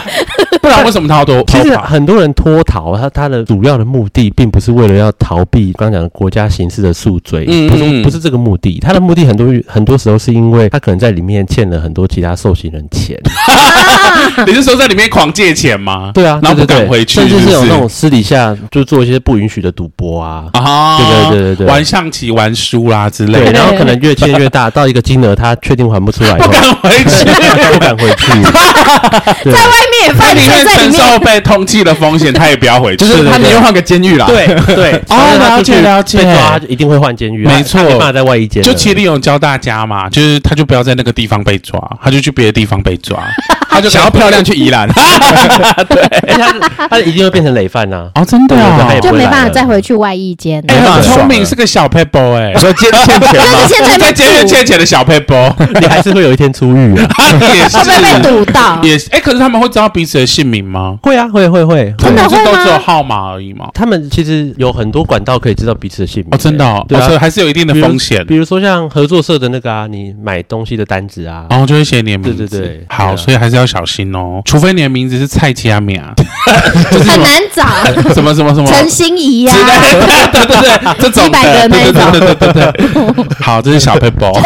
[0.61, 1.63] 不然为什么他要偷跑？
[1.63, 8.79] 其实很多人脱逃，他他的主要的目的并不是为了要逃避刚刚讲的国家刑事的诉追，不是不是这个目的。
[8.81, 13.17] 他的目的很多很多时候是因为他可能在里面欠了很多其他受刑人钱。
[14.47, 16.11] 你是说在里面狂借钱吗？
[16.15, 27.25] 对啊，然后不敢回去，甚至是有那种私底下就做一些不允许的赌博啊，啊，对对对对对，玩象棋、玩输啦之类的，然后可能越欠越大，到一个金额他确定还不出来， 不敢回去，
[27.75, 28.33] 不敢回去，
[29.45, 34.25] 在外面犯罪，在里面承受被通缉的风险，他也不要回去，就是他宁愿换个监狱啦。
[34.27, 38.63] 对对， 哦，了解了解，被抓就一定会换监狱，没错，没办法在外一监。
[38.63, 43.19] 就麒麟有教大家嘛，就是他就不要在那个地方被抓，他就去别的地方被抓，
[43.69, 44.89] 他就想要漂亮去宜兰，
[45.89, 48.09] 对，他他一定会变成累犯呐。
[48.15, 50.63] 哦，真的啊，就没办法再回去外役监。
[50.69, 52.55] 哎，很聪明，是个小撇步哎。
[52.55, 53.99] 说欠欠钱吗？
[53.99, 55.35] 在监狱欠钱的小撇步，
[55.81, 57.09] 你还是会有一天出狱啊。
[57.55, 60.97] 也是会被堵到，也是哎，可是他们会知道彼此的姓名吗？
[61.03, 62.53] 会啊，会会会，真的会吗？
[62.53, 63.69] 都只有号码而已嘛。
[63.75, 66.31] 他们其实有很多管道可以知道彼此的姓名。
[66.33, 68.25] 哦，真的哦，对啊，所以还是有一定的风险。
[68.27, 72.47] 比如说像合作社的那个啊，你买东西的单子啊，然后就会写你的名字。
[72.47, 74.41] 对对对，好，所以还是要小心哦。
[74.45, 76.15] 除非你的名字是蔡佳敏啊，
[76.47, 77.65] 很难找。
[78.15, 79.55] 什么什么什么陈心怡呀，
[80.33, 83.25] 对对对，这种一百个那种，对对对对。
[83.41, 84.33] 好，这是小配包，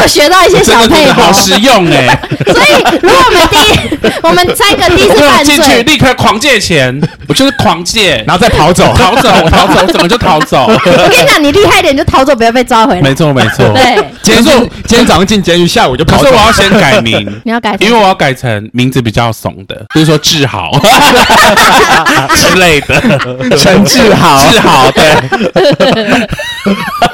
[0.00, 2.20] 又学到一些小配包，好实用哎。
[2.46, 5.56] 所以，如果我们第一，我们三个第一次 犯罪。
[5.56, 10.66] 进去，立刻狂借钱，我就是狂借，然后再跑走，逃走，逃走，怎么就逃走？
[10.68, 13.00] 我跟你讲，你厉害一点就逃走，不要被抓回来。
[13.00, 13.66] 没错，没错。
[13.74, 16.24] 对，今天今天早上进监狱，下午就跑走。
[16.24, 20.70] 可是我要先改名，你要改，因为我要改成名字比较怂的，比如说志豪
[22.36, 22.94] 之类的，
[23.58, 25.04] 陈志豪， 志豪，对。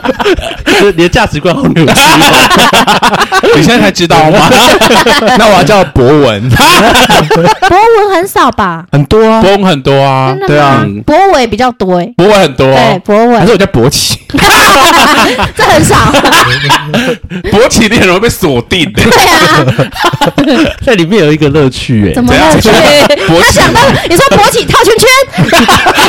[0.96, 1.92] 你的价值观好扭曲，
[3.56, 4.50] 你现在才知道吗？
[5.38, 8.84] 那我要叫博文， 博文很少吧？
[8.92, 14.18] 很多啊，博文很多啊，对啊，博伟比较多哎，博伟很多，对，博伟，还是我叫博奇，
[15.56, 16.12] 这很少，
[17.50, 18.84] 博奇你很容易被锁定。
[18.92, 22.68] 的，对啊，在里面有一个乐趣哎，怎么乐趣？
[22.70, 25.08] 他想到你说博奇套圈圈，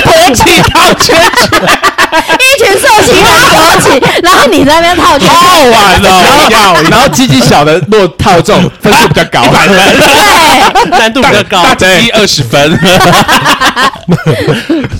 [0.03, 1.15] 博奇套圈圈。
[4.23, 5.36] 然后你在那边套圈，套
[5.71, 12.71] 完了，然后然后鸡鸡小的落套中，分数比较高，对，难度比较高，大鸡二十分，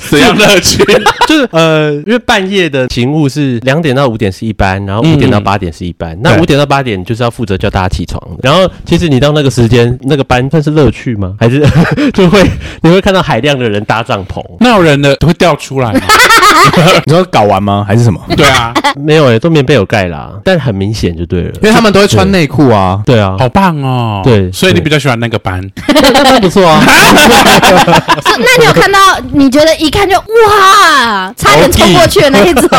[0.10, 0.84] 怎样乐趣？
[1.28, 8.38] 就是呃，因为半夜的勤务是两点到五点是一班，然后五点到八点是一班，那五点到八点就是要负责叫大家起床的。
[8.42, 11.34] 然后其实你到那个时间，那个班算是乐趣吗？
[11.40, 11.66] 还是
[12.14, 12.44] 就会
[12.82, 14.42] 你会看到海量的人搭帐篷？
[14.60, 16.02] 那有人的会掉出来吗？
[17.06, 17.86] 你说搞完吗？
[17.88, 18.20] 还是什么？
[18.36, 23.02] 对啊， 没有诶，都棉被有盖啦，但很明显就对了，因为他们都会穿内裤啊。
[23.06, 24.22] 对啊，好棒哦。
[24.24, 26.82] 对，所以你比较喜欢那个班， 那班不错啊。
[26.86, 29.00] 那你有看到？
[29.32, 32.70] 你觉得一看就哇，差点冲过去的那一种？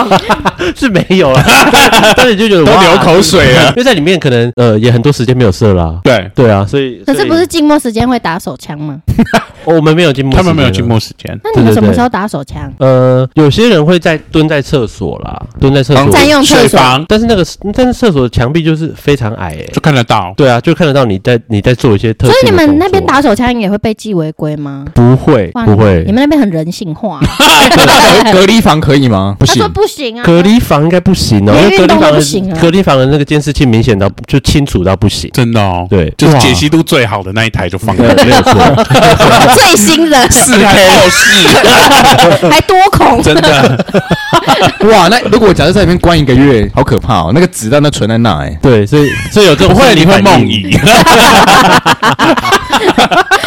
[0.76, 1.42] 是没有啊，
[2.16, 5.98] 但是你就觉得都流口水了，因为在里面可能呃也很多时间没有射啦。
[6.04, 9.00] 对对啊，所以可是不是静默时间会打手枪吗？
[9.64, 11.38] 我们没有静默，他们没有静默时间。
[11.42, 12.72] 那你们什么时候打手枪？
[12.78, 20.32] 呃，有些人会在蹲在厕所啦，蹲在厕所占用厕所，但是那个但是厕所的墙壁就是非常矮，哎，就看得到。
[20.36, 22.26] 对啊，就看得到你在你在做一些特。
[22.28, 24.84] 所以你们那边打手枪也会被记违规吗？
[24.94, 26.02] 不会，不会。
[26.06, 27.20] 你们那边很人性化。
[28.32, 29.36] 隔离房可以吗？
[29.40, 30.24] 他说不行啊。
[30.24, 32.58] 隔离房应该不行哦，因为隔离房不行啊。
[32.60, 35.86] 隔离房的那个监视器明显到就清楚到不行，真的哦。
[35.88, 38.52] 对，就是解析度最好的那一台就放在，没有错。
[39.54, 40.16] 最新的。
[40.30, 43.84] 四 K 后视，还多孔，真的
[44.90, 45.08] 哇！
[45.08, 47.30] 那如果假设在里面关一个月，好可怕哦！
[47.32, 50.76] 那个子弹都存在那，哎，对，所以所以有这种不会你会梦遗，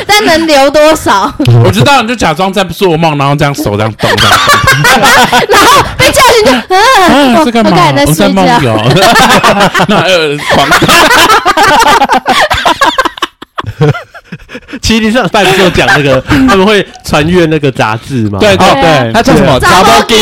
[0.07, 1.29] 但能留多少？
[1.65, 4.31] 我知道，你就假装在做梦，然后这样手这样动，这样，
[5.51, 7.91] 然后被叫醒就啊，这干嘛？
[8.07, 8.81] 我在梦游，
[9.89, 10.65] 那呃，狂。
[14.81, 18.39] 麒麟上班的时候讲那个， 他们会传阅那个杂志嘛？
[18.39, 19.59] 对对对，他叫什么？
[19.59, 20.17] 杂包金。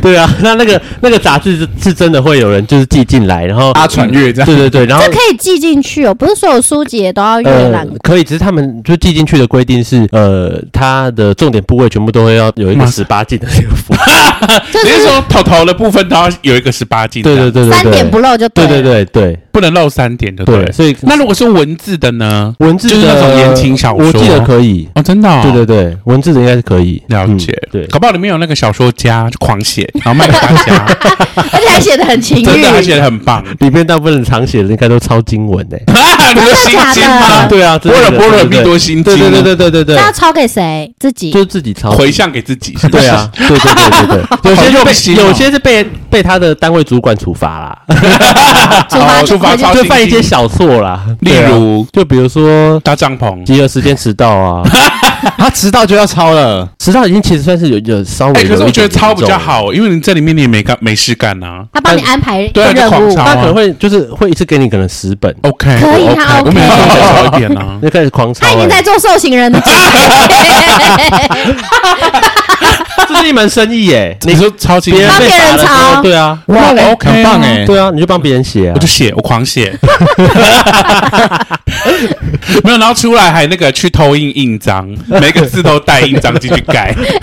[0.00, 4.46] 对啊， 那那个那个杂志是是真的会有人就是寄进来，然后他传阅这样。
[4.46, 7.86] 对对对，然后这可以寄进去哦，不是所有书籍也都要阅览。
[8.02, 13.94] 可以，只是他们就寄进去的规定是，呃，它的重点部位全部都会要有一个十八禁的那个符。
[14.84, 17.22] 你是说头头的部分都要有一个十八禁？
[17.22, 18.66] 对对对对，三点不漏就对。
[18.66, 20.44] 对对对对，不能漏三点的。
[20.44, 22.54] 对，所以那如果是文字的呢？
[22.58, 25.42] 文字就是那种言情小说，我记得可以哦，真的。
[25.42, 27.52] 对对对，文字的应该是可以了解。
[27.72, 30.86] 对，搞不好里面有那个小说家就狂写，然后卖给大家，
[31.52, 33.44] 而且还写的很情欲，真的还写的很棒。
[33.58, 35.82] 里面大部分人常写的应该都抄经文诶，
[36.34, 37.48] 真的假的？
[37.48, 39.16] 对啊，波若波若蜜多心经。
[39.16, 40.92] 对对对对对对要抄给谁？
[41.00, 42.72] 自己就自己抄，回向给自己。
[42.90, 44.50] 对啊，对对对对对。
[44.50, 47.78] 有些就被有些是被被他的单位主管处罚啦，
[48.88, 54.62] 处罚处罚就犯一些小错啦，例如就比如说搭帐篷、集合时间迟到啊。
[55.38, 58.32] 他迟到就要抄了，迟到已经其实算是有有稍微。
[58.44, 61.64] 可是我觉得抄比较好，因为你在里面你也没干没事干啊。
[61.72, 68.44] 他帮你安排对任务，他可能会就是会一次给你可能十本，OK，可以他 OK，我每次都少一点啊， 就开始狂抄。
[68.44, 69.62] 他已经在做受刑人的，
[73.08, 74.16] 这是一门生意耶。
[74.22, 76.60] 你说抄别人，帮别人抄，对啊，哇
[76.90, 79.72] ，OK，很棒哎，对啊，你就帮别人写啊，我就写，我狂写。
[82.64, 86.94] 没有，然后出来还那个去偷印印章，每个字都带印章进去改。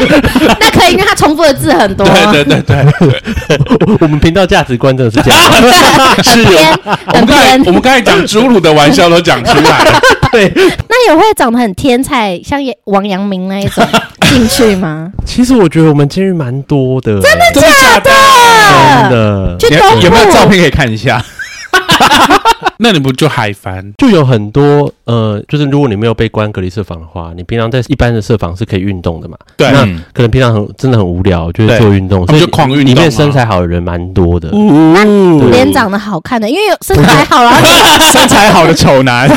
[0.59, 2.07] 那可以，因为他重复的字很多。
[2.07, 2.61] 对对对
[2.99, 3.59] 对，
[4.01, 5.41] 我们频道价值观真的是这样，
[6.23, 6.79] 是偏。
[7.13, 10.01] 我们刚才我们刚才讲猪乳的玩笑都讲出来了。
[10.31, 10.51] 对，
[10.87, 13.85] 那有会长得很天才，像王阳明那一种
[14.29, 15.11] 进去吗？
[15.25, 19.55] 其实我觉得我们监狱蛮多的，真的假的？
[19.59, 19.77] 真的。
[20.01, 21.23] 有没有照片可以看一下？
[22.81, 23.93] 那你不就嗨翻？
[23.97, 29.35] 就有很多呃，就是如果你没有被关隔离设防的话，你平常在一般的设防是可以运动的嘛？
[29.57, 29.81] 对，那
[30.13, 32.85] 可能平常很真的很无聊，就是做运动，所以就狂运动。
[32.85, 34.49] 里面身材好的人蛮多的，
[35.51, 37.51] 脸长得好看的，因为有身材好了，
[38.13, 39.29] 身材好的丑男，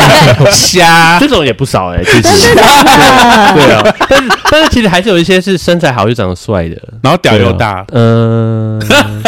[0.52, 1.18] 瞎。
[1.18, 2.54] 这种也不少哎，其实。
[2.54, 8.78] 对啊，但是但是其实还是有一些是身材好又长得帅的，然后屌又大，嗯，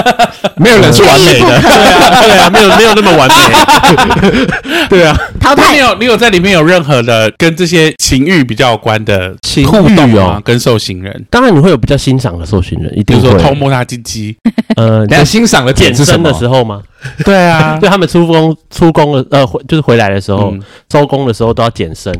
[0.57, 3.35] 没有人是完美的， 对啊，对啊，没有没有那么完美，
[4.89, 5.73] 对啊，淘汰。
[5.73, 9.35] 你有你有在里面有任何的跟这些情欲比较有关的
[9.67, 10.41] 互动哦？
[10.45, 14.37] 跟受刑人，当然你会有比较欣赏的受刑人，一定说偷摸他鸡鸡，
[14.77, 16.83] 呃， 你欣赏的健身的时候吗？
[17.25, 20.53] 对啊，就他们出工出工的呃，回就是回来的时候，
[20.93, 22.13] 收工的时候都要健身，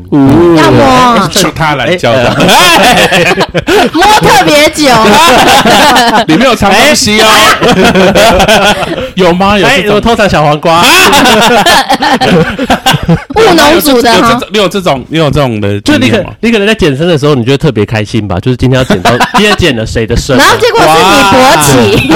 [0.57, 2.29] 要摸，就他来教的，
[3.93, 4.89] 摸特别久，
[6.27, 7.25] 里面有藏东西哦，
[9.15, 9.57] 有吗？
[9.57, 10.81] 有，有偷藏小黄瓜，
[13.35, 18.37] 务农组的哈，你有这种，你有这种的，就你可你可能在健身的时候，你觉得特别开心吧？
[18.39, 22.13] 就是今天要剪到，今天剪了谁的身，然后结果是你勃起，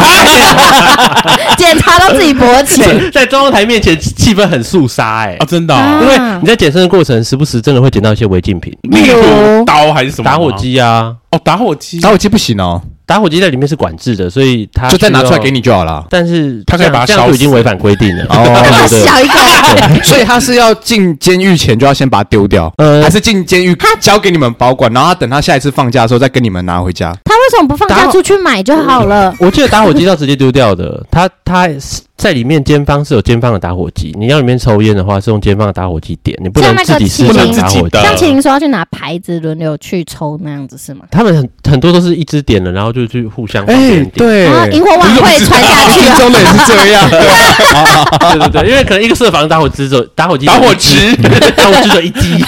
[1.58, 11.14] 检查到自己勃起，在中央台面前气氛很肃杀哎，啊真的，因为你在健身的过程，时不时真的会捡到一些违禁品，例如刀还是什么打火机啊？
[11.32, 12.82] 哦，打火机，打火机不行哦。
[13.06, 16.06] 打火机在里面是管制的，所以他就再拿出来给你就好了。
[16.10, 18.26] 但是他可以把它烧，已经违反规定了。
[18.28, 27.14] 哦，小一个，所以他是要进监狱前就要先把它丢掉，呃，还是进监狱交给你们保管，然后他等他下一次放假的时候再跟你们拿回家。
[27.24, 29.34] 他为什么不放假出去买就好了？
[29.40, 31.70] 我记得打火机要直接丢掉的，他他。
[32.18, 37.98] 在里面监方是有监方的打火机，你要里面抽烟的话是用监方的打火机点，你不能自己试着打火机。
[38.02, 41.02] 像麒麟说要去拿牌子轮流去抽那样子是吗？
[41.12, 51.16] 他们很很多都是一支点了，然后就去互相哎对，然后萤火晚会传下去，中的也是这样，对对对，因为可能一个设防打火机就打火机 打火机
[51.56, 52.44] 打火机就一击，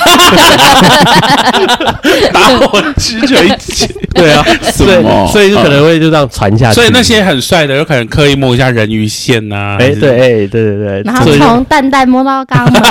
[2.34, 6.74] 打火机就一机， 对啊，所以所以就可能会就这样传下去。
[6.74, 9.59] 所以那些很帅的有可能刻意摸一下人鱼线呐。
[9.80, 12.82] 哎，对，哎，对对对，然后从蛋蛋摸到肛门，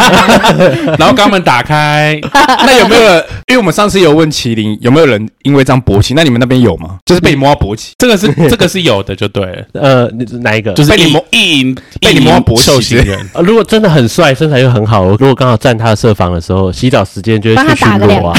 [0.99, 2.19] 然后肛门打开，
[2.67, 3.17] 那有没有？
[3.49, 6.97] 因为我们上次有问麒麟有没有人因为这样勃起，那你们那边有吗？
[7.07, 9.65] 就是被你摸到勃起， 这个是这个是有的，就对了。
[9.75, 10.09] 呃，
[10.41, 10.73] 哪一个？
[10.75, 13.19] 就是被你摸，意被你摸到勃起的人。
[13.43, 18.39] 如果真的很帅，身材又很好，如果刚好站他的设防的时候，洗澡时间就会去巡逻啊。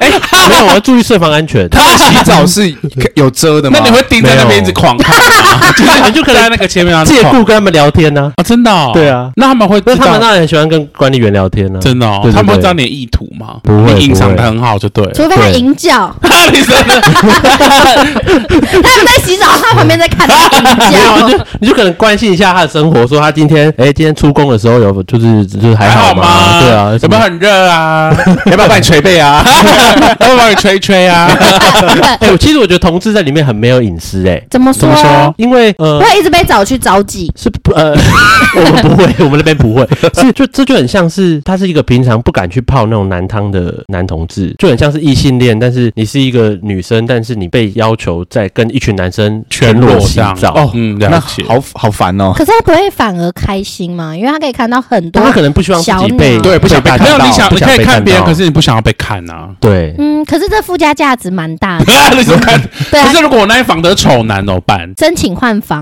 [0.00, 0.08] 哎，
[0.48, 1.68] 没有，我要注意设防安全。
[1.68, 2.74] 他洗澡是
[3.14, 3.78] 有遮的吗？
[3.80, 5.72] 那你会盯在那边一直狂看吗？
[5.76, 7.04] 就是你就可以在那个前面。
[7.04, 8.32] 借故跟他们聊天呢？
[8.36, 8.90] 啊，真的？
[8.92, 11.78] 对啊，那他们会，那他们当然很喜欢跟管理员聊天呢。
[11.80, 13.56] 真的哦，他们会知道你的意图吗？
[13.62, 15.04] 不会，隐藏的很好，就对。
[15.12, 16.52] 除非他淫叫， 他们
[19.06, 20.48] 在洗澡，他旁边在看他。
[21.28, 26.60] 就你就可能关心一下他的生活，说他今天哎，今天出工的时候有就是就是还好吗？
[26.60, 28.12] 对啊，有没有很热啊？
[28.46, 29.44] 要不要帮你捶背啊？
[30.20, 31.30] 要不要帮你吹吹啊？
[32.20, 34.88] 哎，我其实我觉得同志在里面很没有隐私，哎，怎么说？
[35.36, 36.71] 因为呃，会一直被找去。
[36.78, 37.94] 着急是不呃，
[38.56, 52.32] 我们不会，我们那边不会， 是就这就很像是他是一个平常不敢去泡那种男汤的男同志，就很像是异性恋，但是你是一个女生，但是你被要求在跟一群男生全裸洗澡哦，嗯，那好好烦哦。
[52.36, 54.16] 可是他不会反而开心吗？
[54.16, 59.50] 因为他可以看到很多，他可能不希望自己被对，不想被看到，没有你想你可以看别人，可是你不想要被看啊。
[59.60, 61.84] 对，嗯，可是这附加价值蛮大的。
[62.16, 62.60] 你怎么看？
[62.90, 64.90] 对，可是如果我那一房的丑男怎么办？
[64.98, 65.80] 申请换房。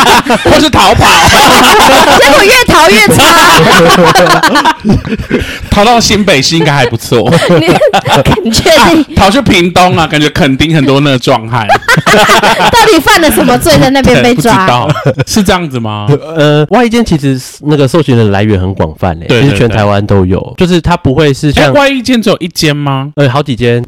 [0.44, 1.06] 或是逃跑，
[2.20, 3.24] 结果越逃越差，
[5.70, 7.30] 逃到新北市应该还不错。
[8.44, 9.04] 你确定？
[9.14, 11.66] 逃去屏东啊，感觉肯定很多那个壮汉。
[12.70, 14.86] 到底犯了什么罪，在那边被抓？
[15.26, 16.06] 是这样子吗？
[16.36, 20.40] 呃，外衣间其实那个受刑人来源很广泛诶，其实全台湾都有。
[20.56, 23.10] 就是他不会是像外衣间只有一间吗？
[23.16, 23.82] 呃，好几间。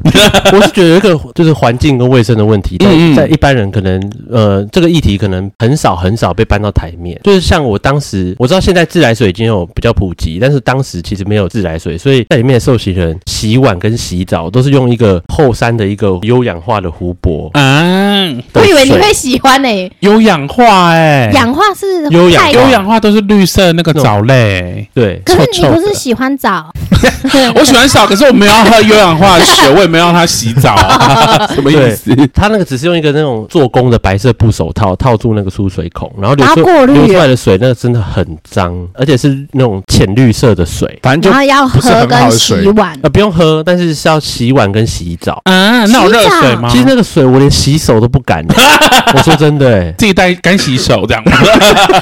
[0.51, 2.77] 我是觉得有一个就是环境跟卫生的问题，
[3.15, 6.43] 在一般人可能呃这个议题可能很少很少被。
[6.53, 17.49] 搬到台面，就是像我当时，我知道现在自来水已经有比较普及，但是当时其实没有自来水，所以在里面的受刑人洗碗跟洗澡都是用一个后山的一个优氧化的湖泊。
[17.53, 25.21] 嗯，我以为你会喜欢呢、欸，有氧化哎、欸，氧化是优氧，优氧化都是绿色那个藻类、欸，对。
[25.25, 26.71] 可是你不是喜欢澡？
[27.55, 30.75] 我喜欢澡，可是我没有要喝优氧化的水，我也没有让他洗澡，
[31.55, 32.15] 什么意思？
[32.33, 36.33] 他那个只是用一个那种做工的白色布手套套住那个出水孔，然后。
[36.33, 45.39] 流出流出来的水，那个真的很脏，而且是那种浅绿色的水，反正就要喝跟洗碗，呃，不用喝，但是是要洗碗跟洗澡。
[45.45, 46.67] 啊，那有热水吗？
[46.71, 48.43] 其实那个水我连洗手都不敢。
[49.15, 51.23] 我说真的，哎，自己带干洗手这样，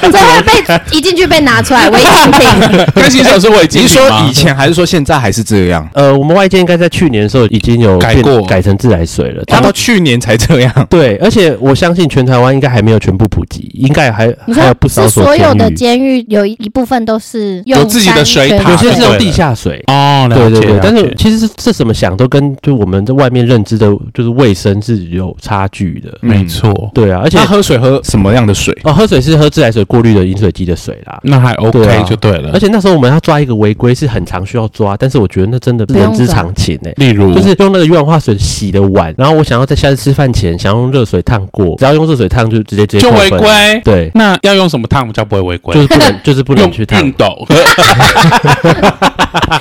[0.00, 2.86] 真的被 一进去被拿出来违禁品。
[2.96, 3.82] 干洗手是违禁？
[3.82, 5.86] 你说以前还是说现在还是这样？
[5.92, 9.44] 呃，我们外界应该在去年的时候已经有改过，改成自来水了。
[9.46, 10.86] 他到去年才这样。
[10.88, 15.24] 对，而且我相信全台湾应该还没有全部普及，应该还还有不少所。
[15.24, 19.82] 所有的监狱有一部分都是有自己的水塔，有些是用地下水。
[19.86, 20.80] 哦，对对对。
[20.82, 26.10] 但是其实是这怎么想都跟就我们在外面认知的，就是卫生是有差距的。
[26.20, 27.20] 没错，对啊。
[27.22, 28.76] 而且喝水喝什么样的水？
[28.84, 31.18] 哦，喝水是喝自来水过滤的饮水机的水啦。
[31.22, 32.50] 那还 OK 就对了。
[32.52, 36.92] 而且那时候我们要抓一个违规是很常需要抓，但是我觉得那真的人之常情诶。
[36.96, 43.48] 例如，就是用那个鱼碗化水洗的碗，然后我想要在下次吃饭前想要用热水烫过，只要用热水烫就直接直接就违规。
[43.84, 45.74] 对，那要用什么烫叫不会违规？
[45.74, 47.00] 就是不能， 就是不能去烫。
[47.02, 47.46] 熨斗，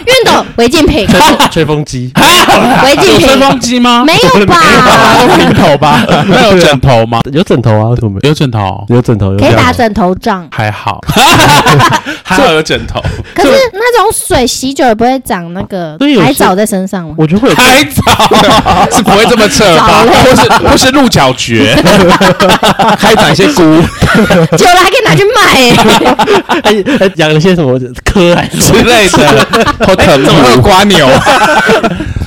[0.05, 1.07] 熨斗违禁品。
[1.51, 2.11] 吹风机，
[2.83, 3.27] 违禁品。
[3.27, 4.03] 吹风机吗？
[4.05, 4.55] 没有吧？
[5.37, 6.05] 枕头吧？
[6.27, 7.19] 那有枕头吗？
[7.31, 7.95] 有枕头啊？
[7.99, 8.19] 什么？
[8.23, 10.47] 有枕头，有枕头，可以打枕头仗。
[10.51, 10.99] 还好，
[12.23, 13.01] 还好有枕头。
[13.33, 17.15] 可是那种水洗久了不会长那个海藻在身上吗？
[17.17, 18.01] 我觉得会有海藻，
[18.95, 20.03] 是不会这么扯吧？
[20.23, 21.73] 或是或是鹿角蕨，
[22.97, 23.61] 还长一些菇，
[24.57, 25.39] 久了还可以拿去卖。
[26.63, 29.47] 还 还养了些什么科还之类的，
[29.85, 31.07] 好疼，怎么会有蜗牛？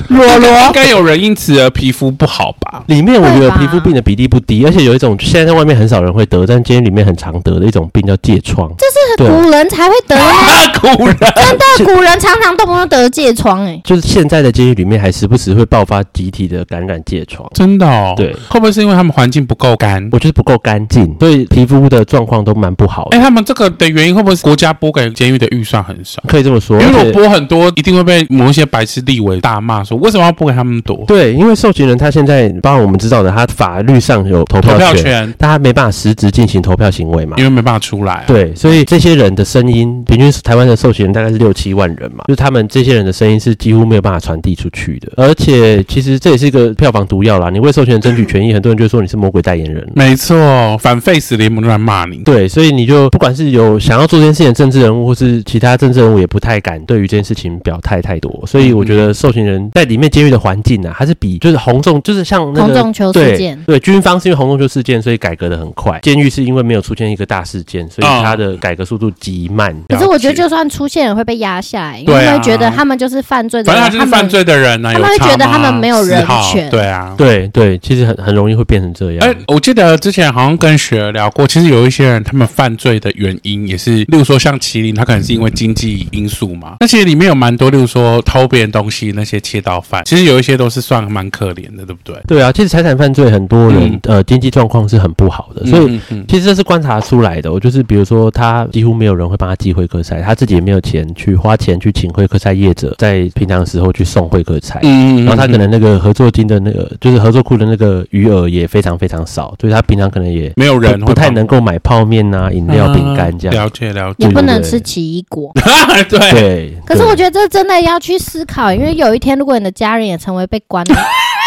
[0.09, 2.83] 罗罗，应该有人因此而皮肤不好吧？
[2.87, 8.69] 里面我觉得皮肤病的比例不低，而且有一种现在在外面很少人会得，但监狱里面很常得的一种病叫疥疮。
[8.77, 18.13] 这是古人才会得的，古人真的古人常常动不动得疥疮，哎，就是现在的监狱里面还时不时会爆发集体的感染疥疮，真的哦。
[18.15, 20.07] 对，会不会是因为他们环境不够干？
[20.11, 23.17] 我觉得不够干净，所以皮肤的状况都蛮不好的。
[23.17, 26.21] 哎，他们这个的原因会不会是国家拨给监狱的预算很少？
[26.27, 30.75] 可以这么说，因为我拨很多，一定会被某一些白痴立委大骂说，为什么要不给他们？
[31.07, 38.23] 对，因为受刑人他现在，包括我们知道的，他法律上有投票权，但他没办法实质进行投票行为嘛，因为没办法出来。
[38.27, 45.11] 对，所以这些人的声音，平均台湾的受刑人大概是六七万人嘛，就是他们这些人的声音是几乎没有办法传递出去的。
[45.17, 47.49] 而且，其实这也是一个票房毒药啦。
[47.49, 49.87] 你为受刑人争取权益，很多人就说你是魔鬼代言人。
[49.95, 52.17] 没错，反废死联盟都来骂你。
[52.17, 58.43] 对，所以你就不管是有想要做这件事情的政治人物，或是其他政治人物，也不太敢对于这件事情表态太多。
[58.45, 61.35] 所以我觉得受刑人在里面监狱的环境啊，还是比。
[61.45, 65.99] 就是红中，就是像那个洪仲丘事件，对，对，军方是因为洪仲丘事件，所以改革的很快。
[66.01, 69.75] 监狱是因为没有出现一个大事件，所以它的改革速度极慢。
[69.89, 76.69] 可是我觉得，就算出现也，会被压下来，因为会觉得他们就是犯罪的人，反正他就是犯罪的人啊，他们会觉得他们没有人权。
[76.71, 79.27] 对啊，对对，其实很很容易会变成这样。
[79.27, 86.77] 哎，我记得之前好像跟雪儿聊过，其实有一些人他们犯罪的原因也是，例如说像麒麟，他可能是因为经济因素嘛。
[86.79, 92.15] 那其实里面有蛮多，例如说偷别人东西那些窃盗犯，其实有一些都是算蛮可怜的，对不对？
[92.27, 97.51] 对啊，其实财产犯罪很多人、嗯、呃经济状况是很不好的，所以其实这是观察出来的。
[97.51, 113.65] 我就是比如说他几乎没有人会帮他寄会客菜，他自己也没有钱去花钱去请会客菜业者在平常的时候去送会客菜，嗯，然后他可能那个合作金的那个就是合作库的那个余额也非常非常少，所以他平常可能也没有人不太能够买泡面啊、饮料、饼干这样。
[113.65, 115.51] 了解了解，也不能吃奇异果。
[116.09, 116.77] 对对。
[116.85, 120.93] 可是我觉得这真的要去思考，因为有一天如果你的家人也成为被关的。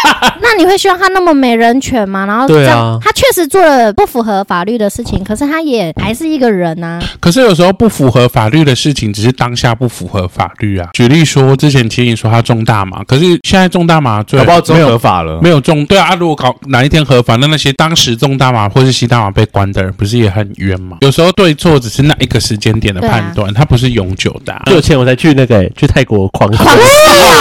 [0.41, 2.25] 那你会希望他那么没人权吗？
[2.25, 7.03] 然后这样，对啊，他确实做了不符合法律的事情，可是他也还是一个人呐、啊。
[7.19, 10.89] 可是有时候不符合法律的事情，只是当下不符合法律啊。
[10.93, 16.15] 举例说，之前其实你说他重大麻，可是现在重大麻最搞不好合法了，没有中对啊。
[16.19, 20.97] 如果搞哪一天合法，那那些当时重大麻或是吸大麻被关的人，不是也很冤吗？
[21.01, 24.63] 有时候对错只是那一个时间点的判断，他、啊、不是永久的、啊。
[24.67, 26.81] 有钱我才去那个、欸、去泰国狂狂吸，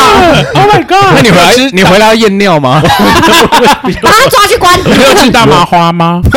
[0.54, 1.14] Oh my god！
[1.14, 2.80] 那你回来你回来要验尿吗？
[4.00, 4.78] 把他抓去关。
[4.84, 6.22] 你没有吃大麻花吗？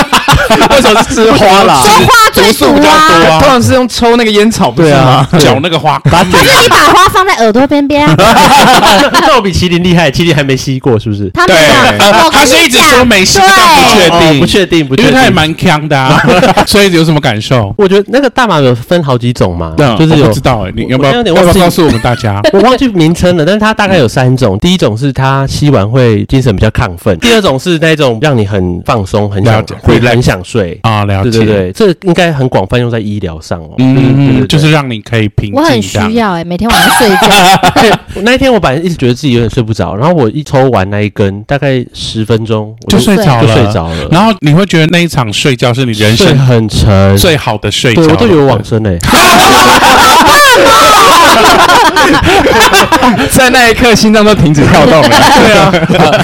[0.72, 1.82] 为什么是吃花啦？
[1.84, 3.39] 说花最毒啊！
[3.39, 6.01] 通常是用抽那个烟草，不是啊，嚼那个花。
[6.12, 6.30] 还是
[6.64, 8.05] 你把花放在耳朵边边？
[8.18, 11.30] 那我比麒麟厉害，麒麟还没吸过，是不是？
[11.34, 16.22] 他没有，他是一直说没吸，但不确定，不确定，不确定，因为他也蛮强的啊。
[16.66, 17.74] 所以有什么感受？
[17.78, 21.12] 我觉得那个大麻有分好几种嘛，就是有不知道哎，你要不要？
[21.14, 22.41] 要不要告诉我们大家？
[22.53, 24.57] 我忘记名称了，但是它大概有三种。
[24.59, 31.06] 第一种是它吸完会精神比较亢奋，第二种是那种让你很放松，很想会很想睡啊。
[31.06, 33.72] 了解，对对对，这应该很广泛用在医疗上哦。
[33.78, 35.60] 嗯嗯，就是让你可以平静。
[35.60, 37.99] 我很需要哎，每天晚上睡觉。
[38.24, 44.08] 那一天我本来一直觉得自己有点睡不着，然后我一抽完那一根，大概十分钟就睡着了，就睡着了。
[44.12, 48.97] 然后你会觉得那一场睡觉是你人生很沉最好的睡觉，我都以为往生嘞。
[53.32, 55.10] 在那一刻，心脏都停止跳动了。
[55.10, 55.72] 对啊，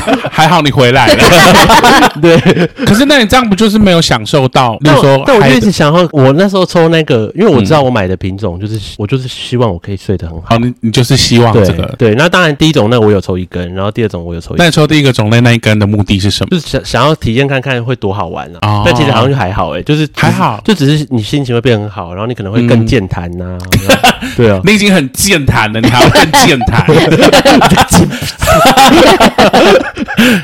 [0.38, 1.23] 还好你回来了。
[2.21, 2.38] 对，
[2.85, 4.77] 可是那你这样不就是没有享受到？
[4.77, 10.55] 比如说，但我就一直想要，我那时候抽那个，因为我知道我买的品种就是，我就是希望我可以睡得很好。
[10.59, 12.13] 你你就是希望这个对。
[12.13, 14.59] 那当然，第一种那我有抽一根，然后第二种我有抽一根。
[14.59, 16.49] 那你抽第一个种类那一根的目的是什么？
[16.51, 18.83] 就是想想要体验看看会多好玩啊。
[18.85, 23.57] 但其实好像就还好哎，就是还好，就只是你心情会变很好，然后你可能会更健谈呐。
[24.35, 26.85] 对啊， 你已经很健谈了，你还要更健谈。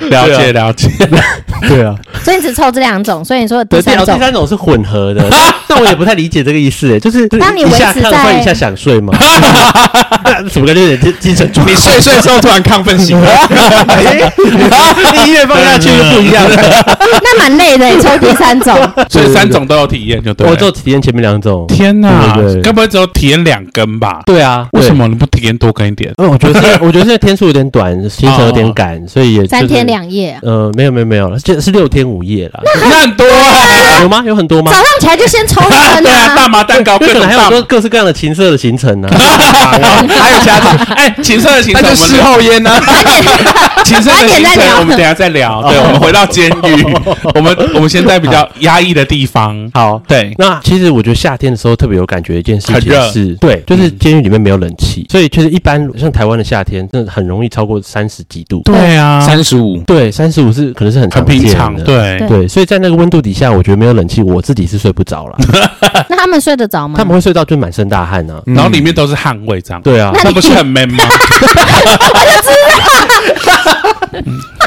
[0.09, 0.89] 了 解了解，
[1.67, 1.95] 对啊。
[2.23, 5.25] 所以你只抽这两种，所以你说第三种，第三种是混合的。
[5.67, 9.13] 但我也不太理解这个意思，哎，就是当你维持在一下想睡吗？
[10.49, 10.81] 什么感觉？
[10.81, 11.49] 有点精神？
[11.65, 13.27] 你睡睡的时候突然亢奋醒了，
[15.25, 16.55] 音乐放下去就不一样了。
[17.23, 18.75] 那蛮累的，抽第三种，
[19.09, 20.47] 所以三种都有体验，就对。
[20.47, 21.65] 我就体验前面两种。
[21.67, 24.21] 天哪，该不会只有体验两根吧？
[24.25, 26.13] 对啊，为什么你不体验多根一点？
[26.17, 30.37] 嗯，我觉得是，我觉得现在天数有点短，行程有点赶，所以也三天两夜。
[30.41, 32.61] 呃，没有没有没有了，这是六天五夜了。
[32.81, 34.01] 那很多啊？
[34.01, 34.23] 有吗？
[34.25, 34.71] 有很多吗？
[34.71, 35.61] 早上起来就先抽。
[35.69, 39.09] 对啊，大麻蛋糕，可能还有很多各式各样的情色的行程呢。
[39.11, 42.71] 还有其他的，哎，情色的行程，那就事后烟呢。
[43.83, 45.61] 情色的行程，我们等下再聊。
[45.69, 46.85] 对，我们回到监狱，
[47.35, 49.69] 我们我们现在比较压抑的地方。
[49.73, 50.33] 好，对。
[50.37, 58.61] 那其实我觉得夏天的时候特别有感觉一件事情是，对，就是监狱里面没有冷气，所以其实一般像台湾的夏天，真的很容易超过三十几度。
[58.63, 61.41] 对啊，三十五，对，三十五是可能是很常见
[61.75, 61.83] 的。
[61.83, 65.37] 对对，所以在那个温度底下，我觉得没有冷气，我自己是睡不着了。
[66.09, 66.95] 那他们睡得着吗？
[66.97, 69.81] 他们会睡到就满身大汗呢，然后里面都是汗味，这样。
[69.81, 71.03] 对啊，那不是很 man 吗？
[71.03, 72.49] 我就知
[74.21, 74.62] 道。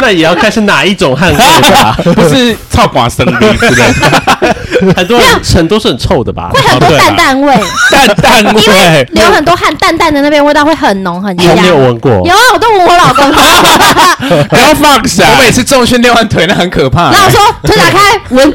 [0.00, 1.36] 那也要看是哪一种汗味
[1.82, 6.50] 吧， 不是臭寡生的之类的， 很多人很多是很臭的吧？
[6.52, 7.54] 会很多淡淡味，
[7.90, 11.54] 淡淡味，流很多汗，淡淡的那边味道会很浓很香。
[11.62, 12.10] 你有闻过？
[12.24, 13.30] 有啊，我都闻我老公。
[14.48, 17.10] 不要放下，我每次重训练完腿，那很可怕。
[17.10, 17.98] 那我说腿打开
[18.30, 18.54] 闻，哇，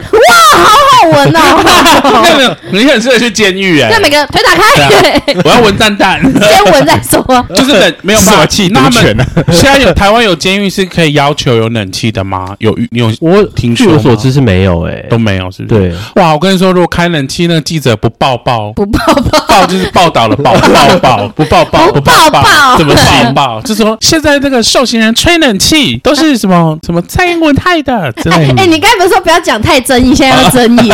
[0.58, 2.22] 好好闻哦。
[2.24, 3.90] 没有没有你很适合去监狱哎。
[3.92, 7.24] 那每个腿打开，我要闻淡淡，先闻再说。
[7.54, 11.35] 就是等没有办法气，那他们现在有台湾有监狱是可以要。
[11.36, 12.56] 求有冷气的吗？
[12.60, 15.82] 有你有我听据我所知是没有哎，都没有是不是？
[15.82, 16.34] 对，哇！
[16.34, 19.00] 我跟你说，如果开冷气，那个记者不报报，不报
[19.32, 23.62] 报，报就是报道了，报报报，不报报，不报报，怎么行报？
[23.62, 28.62] 就是说现在那个受刑人吹冷气都是什么 什么蔡英文害的之类的。
[28.62, 30.92] 哎，你刚才不是说不要讲太争议，现在要争议。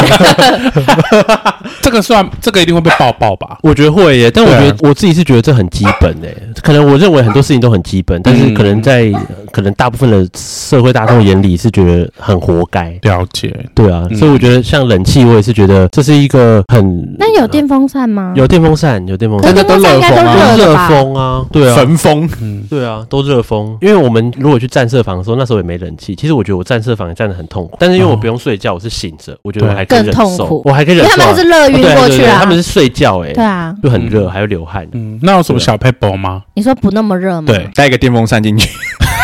[1.82, 3.58] 这个算这个一定会被报报吧？
[3.62, 9.12] 我觉得会耶，但我觉得我自己是觉得这很基本哎，可能我认为很多事情都很基本，但是可能在
[9.52, 10.28] 可能大部分的。
[10.36, 17.16] 社会大众眼里是觉得很活该，了解，对啊，所以我觉得像冷气，我也是觉得这是一个很。
[17.18, 18.34] 那有电风扇吗？
[18.36, 23.78] 有电风扇，有电风扇，那都热风啊，热风啊，对啊，焚风，嗯，对啊，都热风。
[23.82, 26.16] 因为我们如果去战舍房的时候，那时候也没冷气。
[26.16, 31.18] 其实我觉得我战舍房也站得很痛苦，但是因为我不用睡觉，我是醒着，我觉得我还可以忍受，我还可以忍受。
[31.18, 34.88] 他们是热晕过去啊，他们是睡觉，哎，对啊，就很热，还要流汗。
[34.94, 36.44] 嗯，那有什么小撇步吗？
[36.54, 37.48] 你说不那么热吗？
[37.48, 38.70] 对，带一个电风扇进去。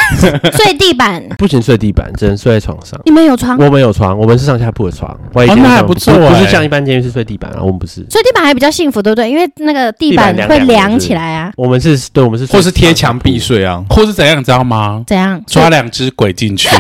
[0.57, 2.99] 睡地板不行，睡地板只能睡在床上。
[3.05, 3.57] 你们有床？
[3.57, 5.09] 我们有床，我们是上下铺的床。
[5.33, 8.05] 哦，那还不错，不是像一般监狱是睡地板啊，我们不是。
[8.09, 9.29] 睡地板还比较幸福，对不对？
[9.29, 11.51] 因为那个地板会凉起来啊。
[11.55, 15.03] 我们是对，我们是或是贴墙壁睡啊，或是怎样，你知道吗？
[15.07, 15.41] 怎样？
[15.47, 16.67] 抓两只鬼进去，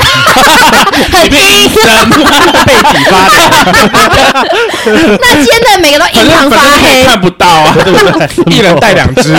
[1.11, 3.37] 很阴森，背脊发凉。
[4.87, 8.55] 那煎的每个都印堂发黑，看不到啊，对不对？
[8.55, 9.35] 一人带两只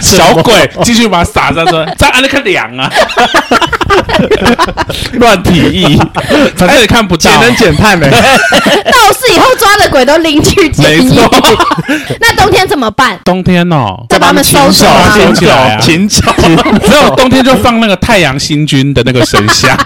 [0.00, 2.90] 小鬼进去，把它撒上说，这个凉啊。
[5.14, 6.00] 乱提议，
[6.56, 8.06] 反正也看不到，节能减碳呢。
[8.10, 11.10] 道士以后抓的鬼都拎去监狱。
[12.20, 13.18] 那冬天怎么办？
[13.24, 16.22] 冬天哦，再把他们收走，捡起来啊，捡走。
[16.38, 19.76] 没有，冬天就放那个太阳星君的那个神像。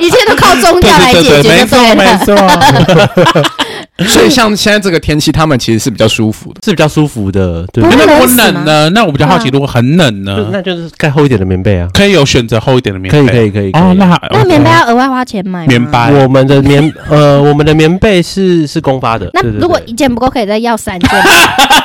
[0.00, 2.34] 一切都靠宗教来解决，没错，没错。
[4.08, 7.64] 所以像现在这个天气，他们其实是比较舒服的，是比较舒服的。
[7.72, 8.90] 对，那不冷呢？
[8.90, 10.48] 那我比较好奇，如果很冷呢？
[10.50, 11.88] 那就是盖厚一点的棉被啊。
[11.94, 13.82] 可以有选择厚一点的棉被，可以，可以，可以。
[13.84, 15.64] 哦，那那棉被要额外花钱买。
[15.68, 19.30] 棉被，我们的棉呃，我们的棉被是是公发的。
[19.32, 21.08] 那如果一件不够，可以再要三件。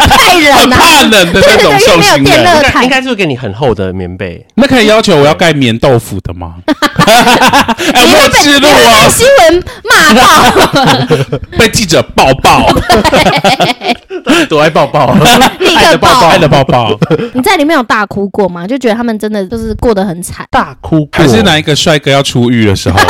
[0.09, 2.83] 太冷了，怕冷的那种受刑人。
[2.83, 4.43] 应该是给你很厚的棉被。
[4.55, 6.55] 那可以要求我要盖棉豆腐的吗？
[7.05, 9.09] 哎，我记录啊！
[9.09, 11.07] 新闻骂爆，
[11.57, 12.65] 被记者爆爆。
[14.47, 15.13] 多爱抱抱，
[15.59, 16.97] 立刻抱抱，爱的抱抱。
[17.33, 18.65] 你在里面有大哭过吗？
[18.67, 20.45] 就觉得他们真的就是过得很惨。
[20.49, 23.05] 大哭过，还是哪一个帅哥要出狱的时候， 舍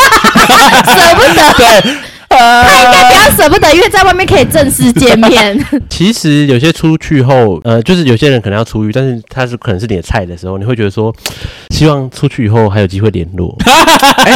[1.15, 1.53] 不得。
[1.57, 1.97] 对，
[2.29, 5.65] 他应该比较舍舍不得，因为在外面可以正式见面。
[5.89, 11.13] 其实有些出去后，呃，就是有些人可能要出狱，但是他是可能是你的菜的时候，你会觉得说，
[11.69, 13.55] 希望出去以后还有机会联络。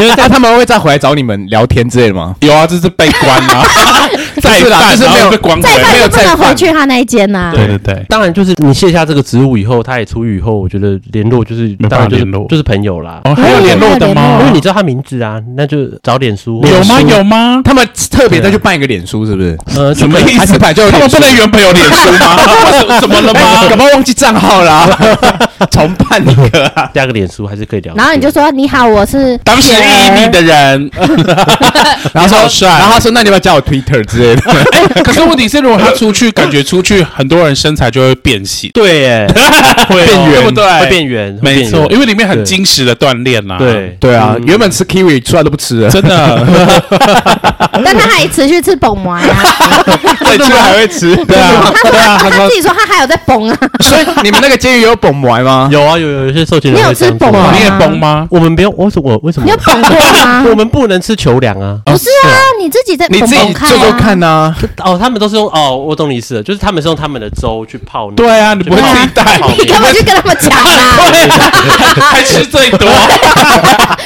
[0.01, 2.35] 因为他们会再回来找你们聊天之类的吗？
[2.41, 3.65] 有啊，这是被关啊。
[4.41, 7.51] 再犯就是没有被关，再犯就不能回去他那一间呐。
[7.55, 13.21] 对对对，当然就是你卸下这个职务以后，他也出狱以后，我觉得联络就是当然就是就是朋友啦。
[13.23, 14.39] 哦，还有联络的吗？
[14.41, 16.61] 因为你知道他名字啊，那就找脸书。
[16.65, 17.01] 有吗？
[17.01, 17.61] 有吗？
[17.63, 19.57] 他们特别再去办一个脸书，是不是？
[19.75, 20.53] 呃，什么意思？
[20.73, 22.37] 就他们不能原本有脸书吗？
[23.01, 23.67] 怎么了吗？
[23.69, 24.89] 干嘛忘记账号了？
[25.71, 27.93] 重办一个，加个脸书还是可以聊。
[27.95, 30.89] 然后你就说你好，我是当时异地的人。
[32.13, 34.41] 然后说，然后他说那你要不要加我 Twitter 之类的？
[34.71, 38.69] 哎，可是问题是，如果他出去，感觉出去很多人身材就会变形。
[38.73, 39.27] 对耶，
[39.87, 40.79] 会变圆，对不对？
[40.81, 43.55] 会变圆，没错，因为里面很精实的锻炼呐。
[43.57, 46.45] 对对啊，原本吃 Kiwi 出来都不吃了，真的。
[47.83, 49.35] 但他还持续吃蹦麻呀，
[50.19, 51.15] 对，居然还会吃。
[51.25, 53.57] 对啊，对啊，他自己说他还有在蹦啊。
[53.81, 55.69] 所以你们那个监狱有蹦麻吗？
[55.71, 56.79] 有啊，有有一些受刑人。
[56.79, 57.51] 你有吃蹦麻？
[57.53, 58.27] 你也蹦吗？
[58.29, 59.17] 我们不用，为什么？
[59.23, 59.45] 为什么？
[59.45, 59.89] 你有蹦过
[60.25, 60.45] 吗？
[60.49, 61.79] 我们不能吃球粮啊。
[61.85, 64.53] 不是啊，你自己在你自己做做看呐。
[64.83, 68.11] 哦，他们都是用哦，我懂你意思了，就是他们是用他们的粥去泡。
[68.11, 69.23] 对啊，你不会自己带？
[69.57, 70.99] 你干嘛去跟他们抢啊？
[72.11, 72.87] 还吃最多，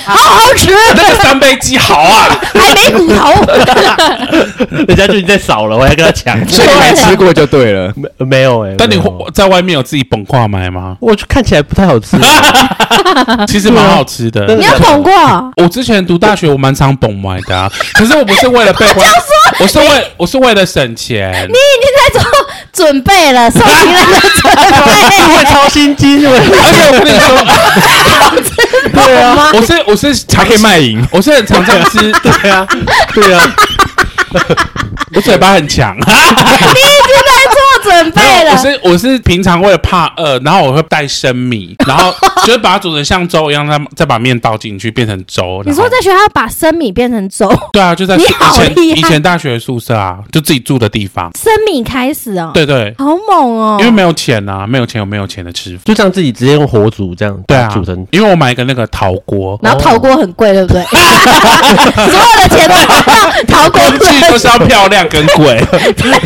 [0.05, 0.71] 好好吃。
[0.95, 3.33] 那个三杯鸡好啊，还没骨头。
[4.87, 7.93] 人家就已经在扫了，我还跟他抢， 所以没吃过就对了。
[7.95, 9.01] 没没有哎，但你
[9.33, 10.97] 在外面有自己捧跨买吗？
[10.99, 12.17] 我看起来不太好吃，
[13.47, 14.45] 其实蛮好吃的。
[14.55, 15.11] 你要捧过？
[15.57, 17.71] 我之前读大学，我蛮常捧买的啊。
[17.93, 19.07] 可是我不是为了被关，
[19.59, 19.85] 我是为
[20.17, 21.31] 我是为了省钱。
[21.47, 22.23] 你已经在做
[22.73, 27.29] 准备了，受刑人的准备，会操心机是不是，而且我跟你说，
[29.05, 32.67] 对啊，我是我是茶可以卖淫，我是很常这样吃， 对啊，
[33.13, 33.55] 对啊。
[35.15, 37.36] 我嘴巴很强， 你已经在做
[37.89, 38.51] 准备了。
[38.51, 42.13] 我是我是平常为了怕饿，然后我会带生米， 然后
[42.45, 45.61] 就是把它煮成像粥一样，再再把面倒进去变成粥。
[45.65, 47.51] 你说在学校把生米变成粥？
[47.73, 48.23] 对啊，就在以
[48.53, 51.31] 前以前大学宿舍啊，就自己住的地方。
[51.37, 58.05] 生米开始哦，对对，好猛哦，因为没有钱啊，没有钱有没有钱的吃，就这样自己直接用火煮这样，对啊，煮成。
[58.11, 60.83] 因为我买一个那个陶锅，然后陶锅很贵，对不对？
[60.87, 62.85] 所有的钱都要
[63.47, 63.81] 陶锅。
[64.29, 66.17] 都是要漂亮跟贵，你就知道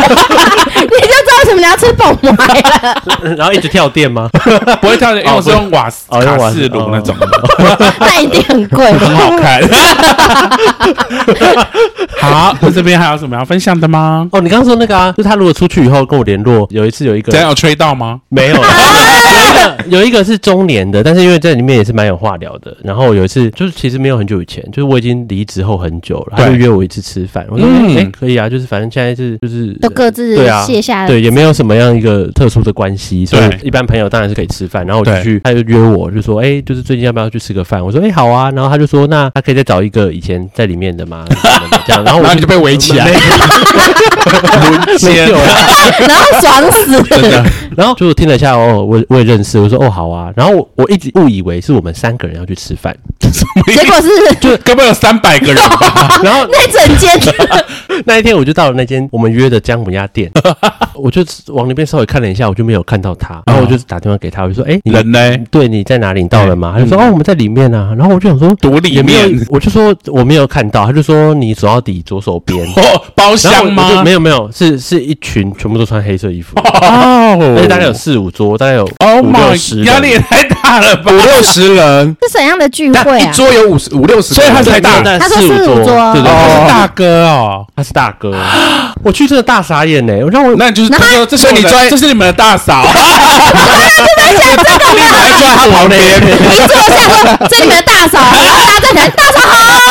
[1.46, 3.36] 为什么你要吃爆米了。
[3.38, 4.30] 然后一直跳电吗？
[4.82, 7.28] 不会跳电，因为我是用瓦斯、卡式炉那种的。
[8.00, 9.62] 那一定很贵，很好看。
[12.20, 14.28] 好，那这边还有什么要分享的吗？
[14.32, 18.20] 哦，你刚刚说那个啊，就是他如果出去以后跟我联络，有一次有一个，这样有吹到吗？
[18.30, 22.76] 没有，有一个有一个是中年的，但是因为在里面也是蛮有话聊的。
[22.84, 27.46] 然后有一次就是其实没有很久以前，就是我已经离职后很久了，他就约我一次吃饭。
[27.50, 34.86] 我说哎，可以啊，就是反正现在是就是都各自对啊卸下，对，也没有什么样一个特殊的关系，所以一般朋友当然是可以吃饭。
[34.86, 37.84] 然后我就去，他就约我，就说哎，就是最近要不要去吃个饭？
[37.84, 38.52] 我说哎，好啊。
[38.52, 41.26] 然后他就说那他可以再找一个以前在里面的吗？
[41.86, 43.14] 这样，然后我就被围起来，没
[45.18, 45.36] 有，
[46.00, 47.44] 然后爽死，真的。
[47.78, 50.32] 然后就听了一下哦，我我也认识，我说哦好啊。
[50.36, 52.96] 然后我我一直误以为是我们三个人要去吃饭，
[53.68, 56.20] 结果是就根本有三百个人吧。
[56.24, 57.10] 然 后那整间，
[58.06, 60.30] 那一天我就到了那间我们约的姜母鸭店，
[60.96, 63.42] 我就往那边稍微看了一下，我就没有看到他。
[63.46, 65.38] 然后我就打电话给他，我就说哎，你人呢？
[65.50, 66.22] 对，你在哪里？
[66.22, 66.74] 你到了吗？
[66.76, 67.94] 他就说哦我们在里面啊。
[67.98, 70.86] 然后我就想说躲里面，我就说我没有看到。
[70.86, 74.04] 他就说你走到底左手边 哦，包厢吗？
[74.04, 81.12] 没有没有，是是一群全部都穿黑色衣服 哦，而且大概有四五桌，大概有五六十，压力也太大了吧？
[81.12, 83.30] 五六十人是怎样的聚会啊？
[83.30, 88.36] 一桌有五十五六十，所以他才大，他说四五桌，对对，他是大哥哦，他是大哥。
[89.04, 92.94] 我去真的大傻眼呢，我让我那就是他说这是你专，这是你们的大嫂， 就
[94.18, 96.28] 在想这个， 你还坐在他旁边，你
[96.68, 99.91] 坐下说这你们的大嫂，然后大家站起来，大嫂好。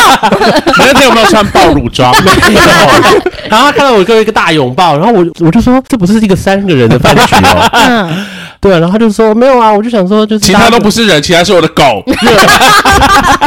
[0.79, 2.15] 你那天有没有穿暴乳装？
[2.25, 2.61] 没有。
[3.49, 7.69] 然后他看到我跟我一个大拥抱，然后我我就说这不是一个三个人的饭局哦。
[7.73, 8.27] 嗯。
[8.61, 12.03] 对啊，然后他就说没有啊，我就想说就是其他都不是人，其他是我的狗。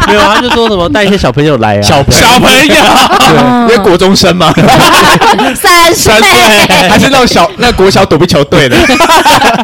[0.08, 2.76] 没有啊，他就说什么带一些小朋友来啊，小小朋友，
[3.70, 4.52] 因为国中生嘛，
[5.54, 6.12] 三岁
[6.90, 8.76] 还是那种小那国小躲避球队的，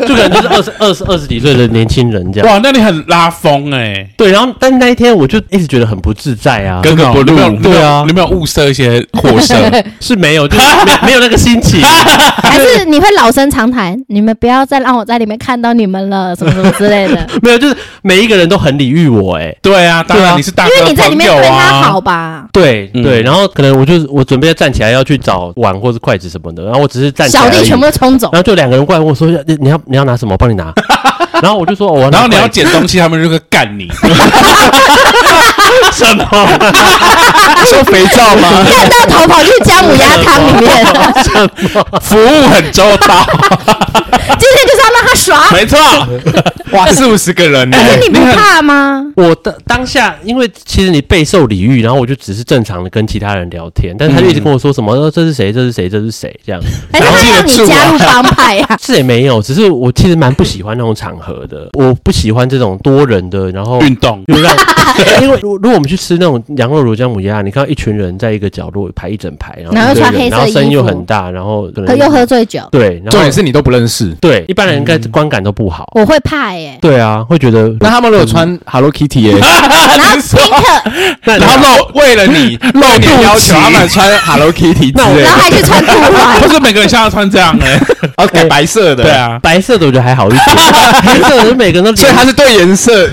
[0.08, 2.48] 就可能就是二十二十二十几岁的年轻人这样。
[2.48, 4.08] 哇，那你很拉风哎。
[4.16, 6.80] 对，然后但那一天我就一直觉得很不自在啊。
[7.62, 9.56] 对啊，你没有物色一些货色？
[10.00, 11.82] 是没有，就是 没没有那个心情。
[12.42, 13.98] 还是你会老生常谈？
[14.08, 17.28] 你们不要再让我在里面看到你们了，什么什么之类的。
[17.42, 22.46] 没有，就是每一个人都很礼遇我，哎，对啊，当然你是大哥，因为你在里面对他好吧？
[22.52, 30.34] 对对，然后可能我就我准备要站起来要去找碗或者筷子什么的，然后我只是站起来，小弟全部都冲走，然后就两个人过来问我说：“你你要你要拿什么？
[30.34, 30.74] 我帮你拿。”
[31.42, 33.90] 然后我就说：“我。”然后你要捡东西，他们就会干你。
[35.94, 36.26] 什么？
[37.68, 38.50] 说肥皂吗？
[38.68, 40.86] 看到头跑去姜母鸭汤里面。
[42.02, 43.26] 服务很周到。
[44.40, 45.52] 今天就是要让他耍。
[45.52, 45.78] 没错。
[46.72, 47.78] 哇，四五十个人呢？
[48.02, 49.04] 你不怕吗？
[49.16, 55.52] 我的当下，因为其实你备受礼遇，然后我就只是正常的跟其他人聊天，但是他就一直跟我说什么：“说这是谁？
[55.52, 55.90] 这是谁？
[55.90, 56.62] 这是谁？”这样。
[56.94, 58.78] 还是他让你加入帮派呀？
[58.82, 61.68] 这也没有，只是我其实蛮不喜欢那种场合的。
[61.74, 64.56] 我不喜欢这种多人的，然后运动，就让。
[65.22, 75.90] 因为如如果我们去吃那种羊肉炉姜母鸭，你看到一群人在一个角落排一整排，然后穿黑色衣服，然后声音又很大，然后可能又喝醉酒，对，重点是你都不认识，对，一般人应该观感都不好。
[75.96, 87.80] 我会怕耶，对啊，会觉得那他们如果穿 Hello Kitty 耶， 然后 pink，然后露为了你 露肚要求他们穿 Hello Kitty， 那然后还去穿兔环，不是每个人像要穿这样哎
[88.18, 90.42] ，OK 白色的，对啊，白色的我觉得还好一点，
[91.04, 93.08] 黑色的每个人都，所以他是对颜色，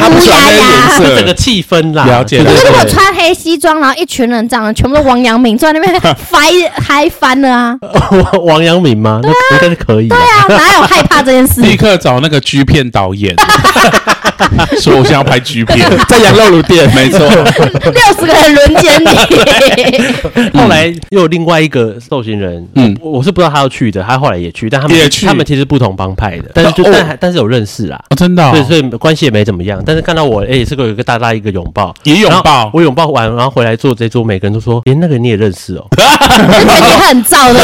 [0.00, 1.76] 他不喜欢那个颜色，整个气氛。
[1.94, 7.78] 啦了解，可是如果穿黑西装，然后一群人这样全部都王阳明坐在那边嗨嗨翻了啊！
[8.44, 9.20] 王阳明吗？
[9.22, 10.08] 那应该是可以。
[10.08, 11.60] 对啊，哪有害怕这件事？
[11.66, 13.34] 立刻找那个 G 片导演，
[14.80, 20.58] 说我现在要拍 G 片， 在羊肉炉店，没错， 六十个人轮奸你。
[20.58, 29.82] 后来又有另外一个受刑人，嗯，我是不知道他要去的，他后来也去，但他们也去，他们其实不同帮派的，但是就但但是有认识啦，真的，对，所以关系也没怎么样。
[29.84, 37.60] 但是看到我，哎，这个有一个大大一个拥抱，也拥抱，我拥抱完，然后回来坐这桌，每个人都说，连那个你也认识哦，而且你很燥的，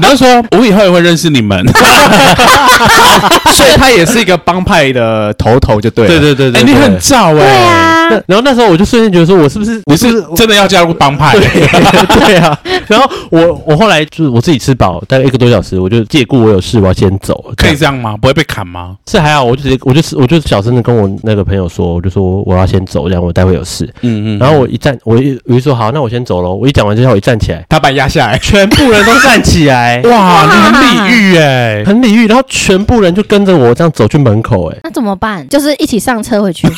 [0.00, 1.64] 然后说，我以后也会认识你们，
[3.52, 11.36] 所以他也是一个帮派的头头，就对，对对对对，哎，你很燥哎，对啊，然后那时候我就瞬间觉得说，我是不是你是真的要加入帮派？
[11.38, 18.16] 对 啊，然后我我后来就是我自己吃饱，大概一个多小时，我就借故我有事，我要先走，可以这样吗？
[18.20, 18.96] 不会被砍吗？
[19.10, 23.84] 是还好，我就直接我就我就小声的跟我那个朋友说，我就说我要先走，这样我待会有事。
[24.02, 26.54] 嗯嗯，然后我一站，我一我就说好，那我先走喽。
[26.54, 32.26] 我一讲完之后，我一站起来，他把你压下来，全部人都站起来， 哇，你很礼遇哎，很礼遇。
[32.26, 35.46] 然后全部人就跟着我这样走去门口，哎，那怎么办？
[35.48, 36.66] 就是一起上车回去。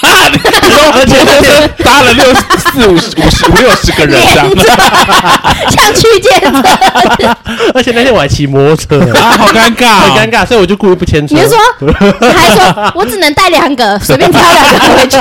[0.93, 4.49] 而且那天搭了六四五十五十五六十个人这样，
[5.70, 6.62] 像区间车。
[7.74, 11.34] 而且那天我还骑摩托车啊，好尴尬，很尴尬，所以我就故意不牵车。
[11.34, 11.59] 你就说，
[12.20, 15.18] 你还说我只能带两个，随便挑两个回去，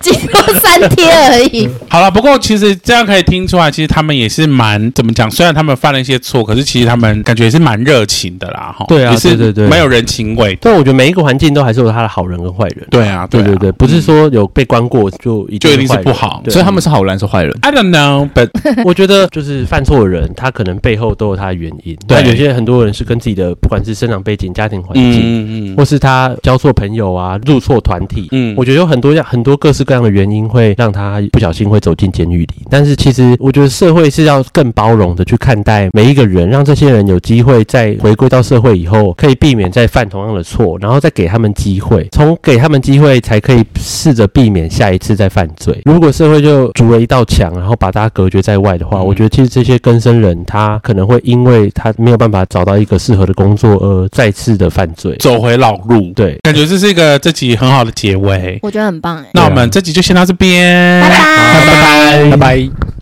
[0.00, 1.68] 顶多三天而已。
[1.88, 5.30] 好了，不过其实这样可以听出来，其实他们也是蛮怎么讲？
[5.30, 8.84] 虽然他们犯了一些错，可是其实他们感觉也是蛮热情的啦，哈。
[8.88, 10.56] 对啊，对对对，蛮有人情味。
[10.60, 12.86] 但我觉得每一个环境都还是有它的好人跟坏人。
[12.90, 18.48] 对啊，对对对，不是说有被关过就一定是不好，所以他们是好人是坏人？I don't know，but
[18.84, 21.96] 我觉得就是犯错的人，他可能背后都有他的原因。
[22.06, 32.66] 对，有些很多人是跟自己的不管是生长背景、家庭环境，嗯嗯，或是他交错朋友啊、入错团体，嗯，我觉得有很多样很多各式各样的原因会让他不小心会走进监狱里。
[32.70, 45.80] 但是其实我觉得社会是要更包容的去看待每一个人，让这些人有机会在回归到社会以后，可以避免再犯同样的错，然后再给他们机会，从给他们机会才可以试着避免下一次再犯罪。
[45.84, 56.12] 如果社会就筑了一道墙，然后把大家隔绝在外的话，嗯、我觉得其实这些更生人他可能会因为他没有办法找到一个适合的工作而再次的犯罪，走回老路。
[56.14, 59.26] 对，感觉这是一个这集很好的结尾，我觉得很棒哎。
[59.34, 62.90] 那我们这集就先到这边，拜拜，拜拜，拜拜。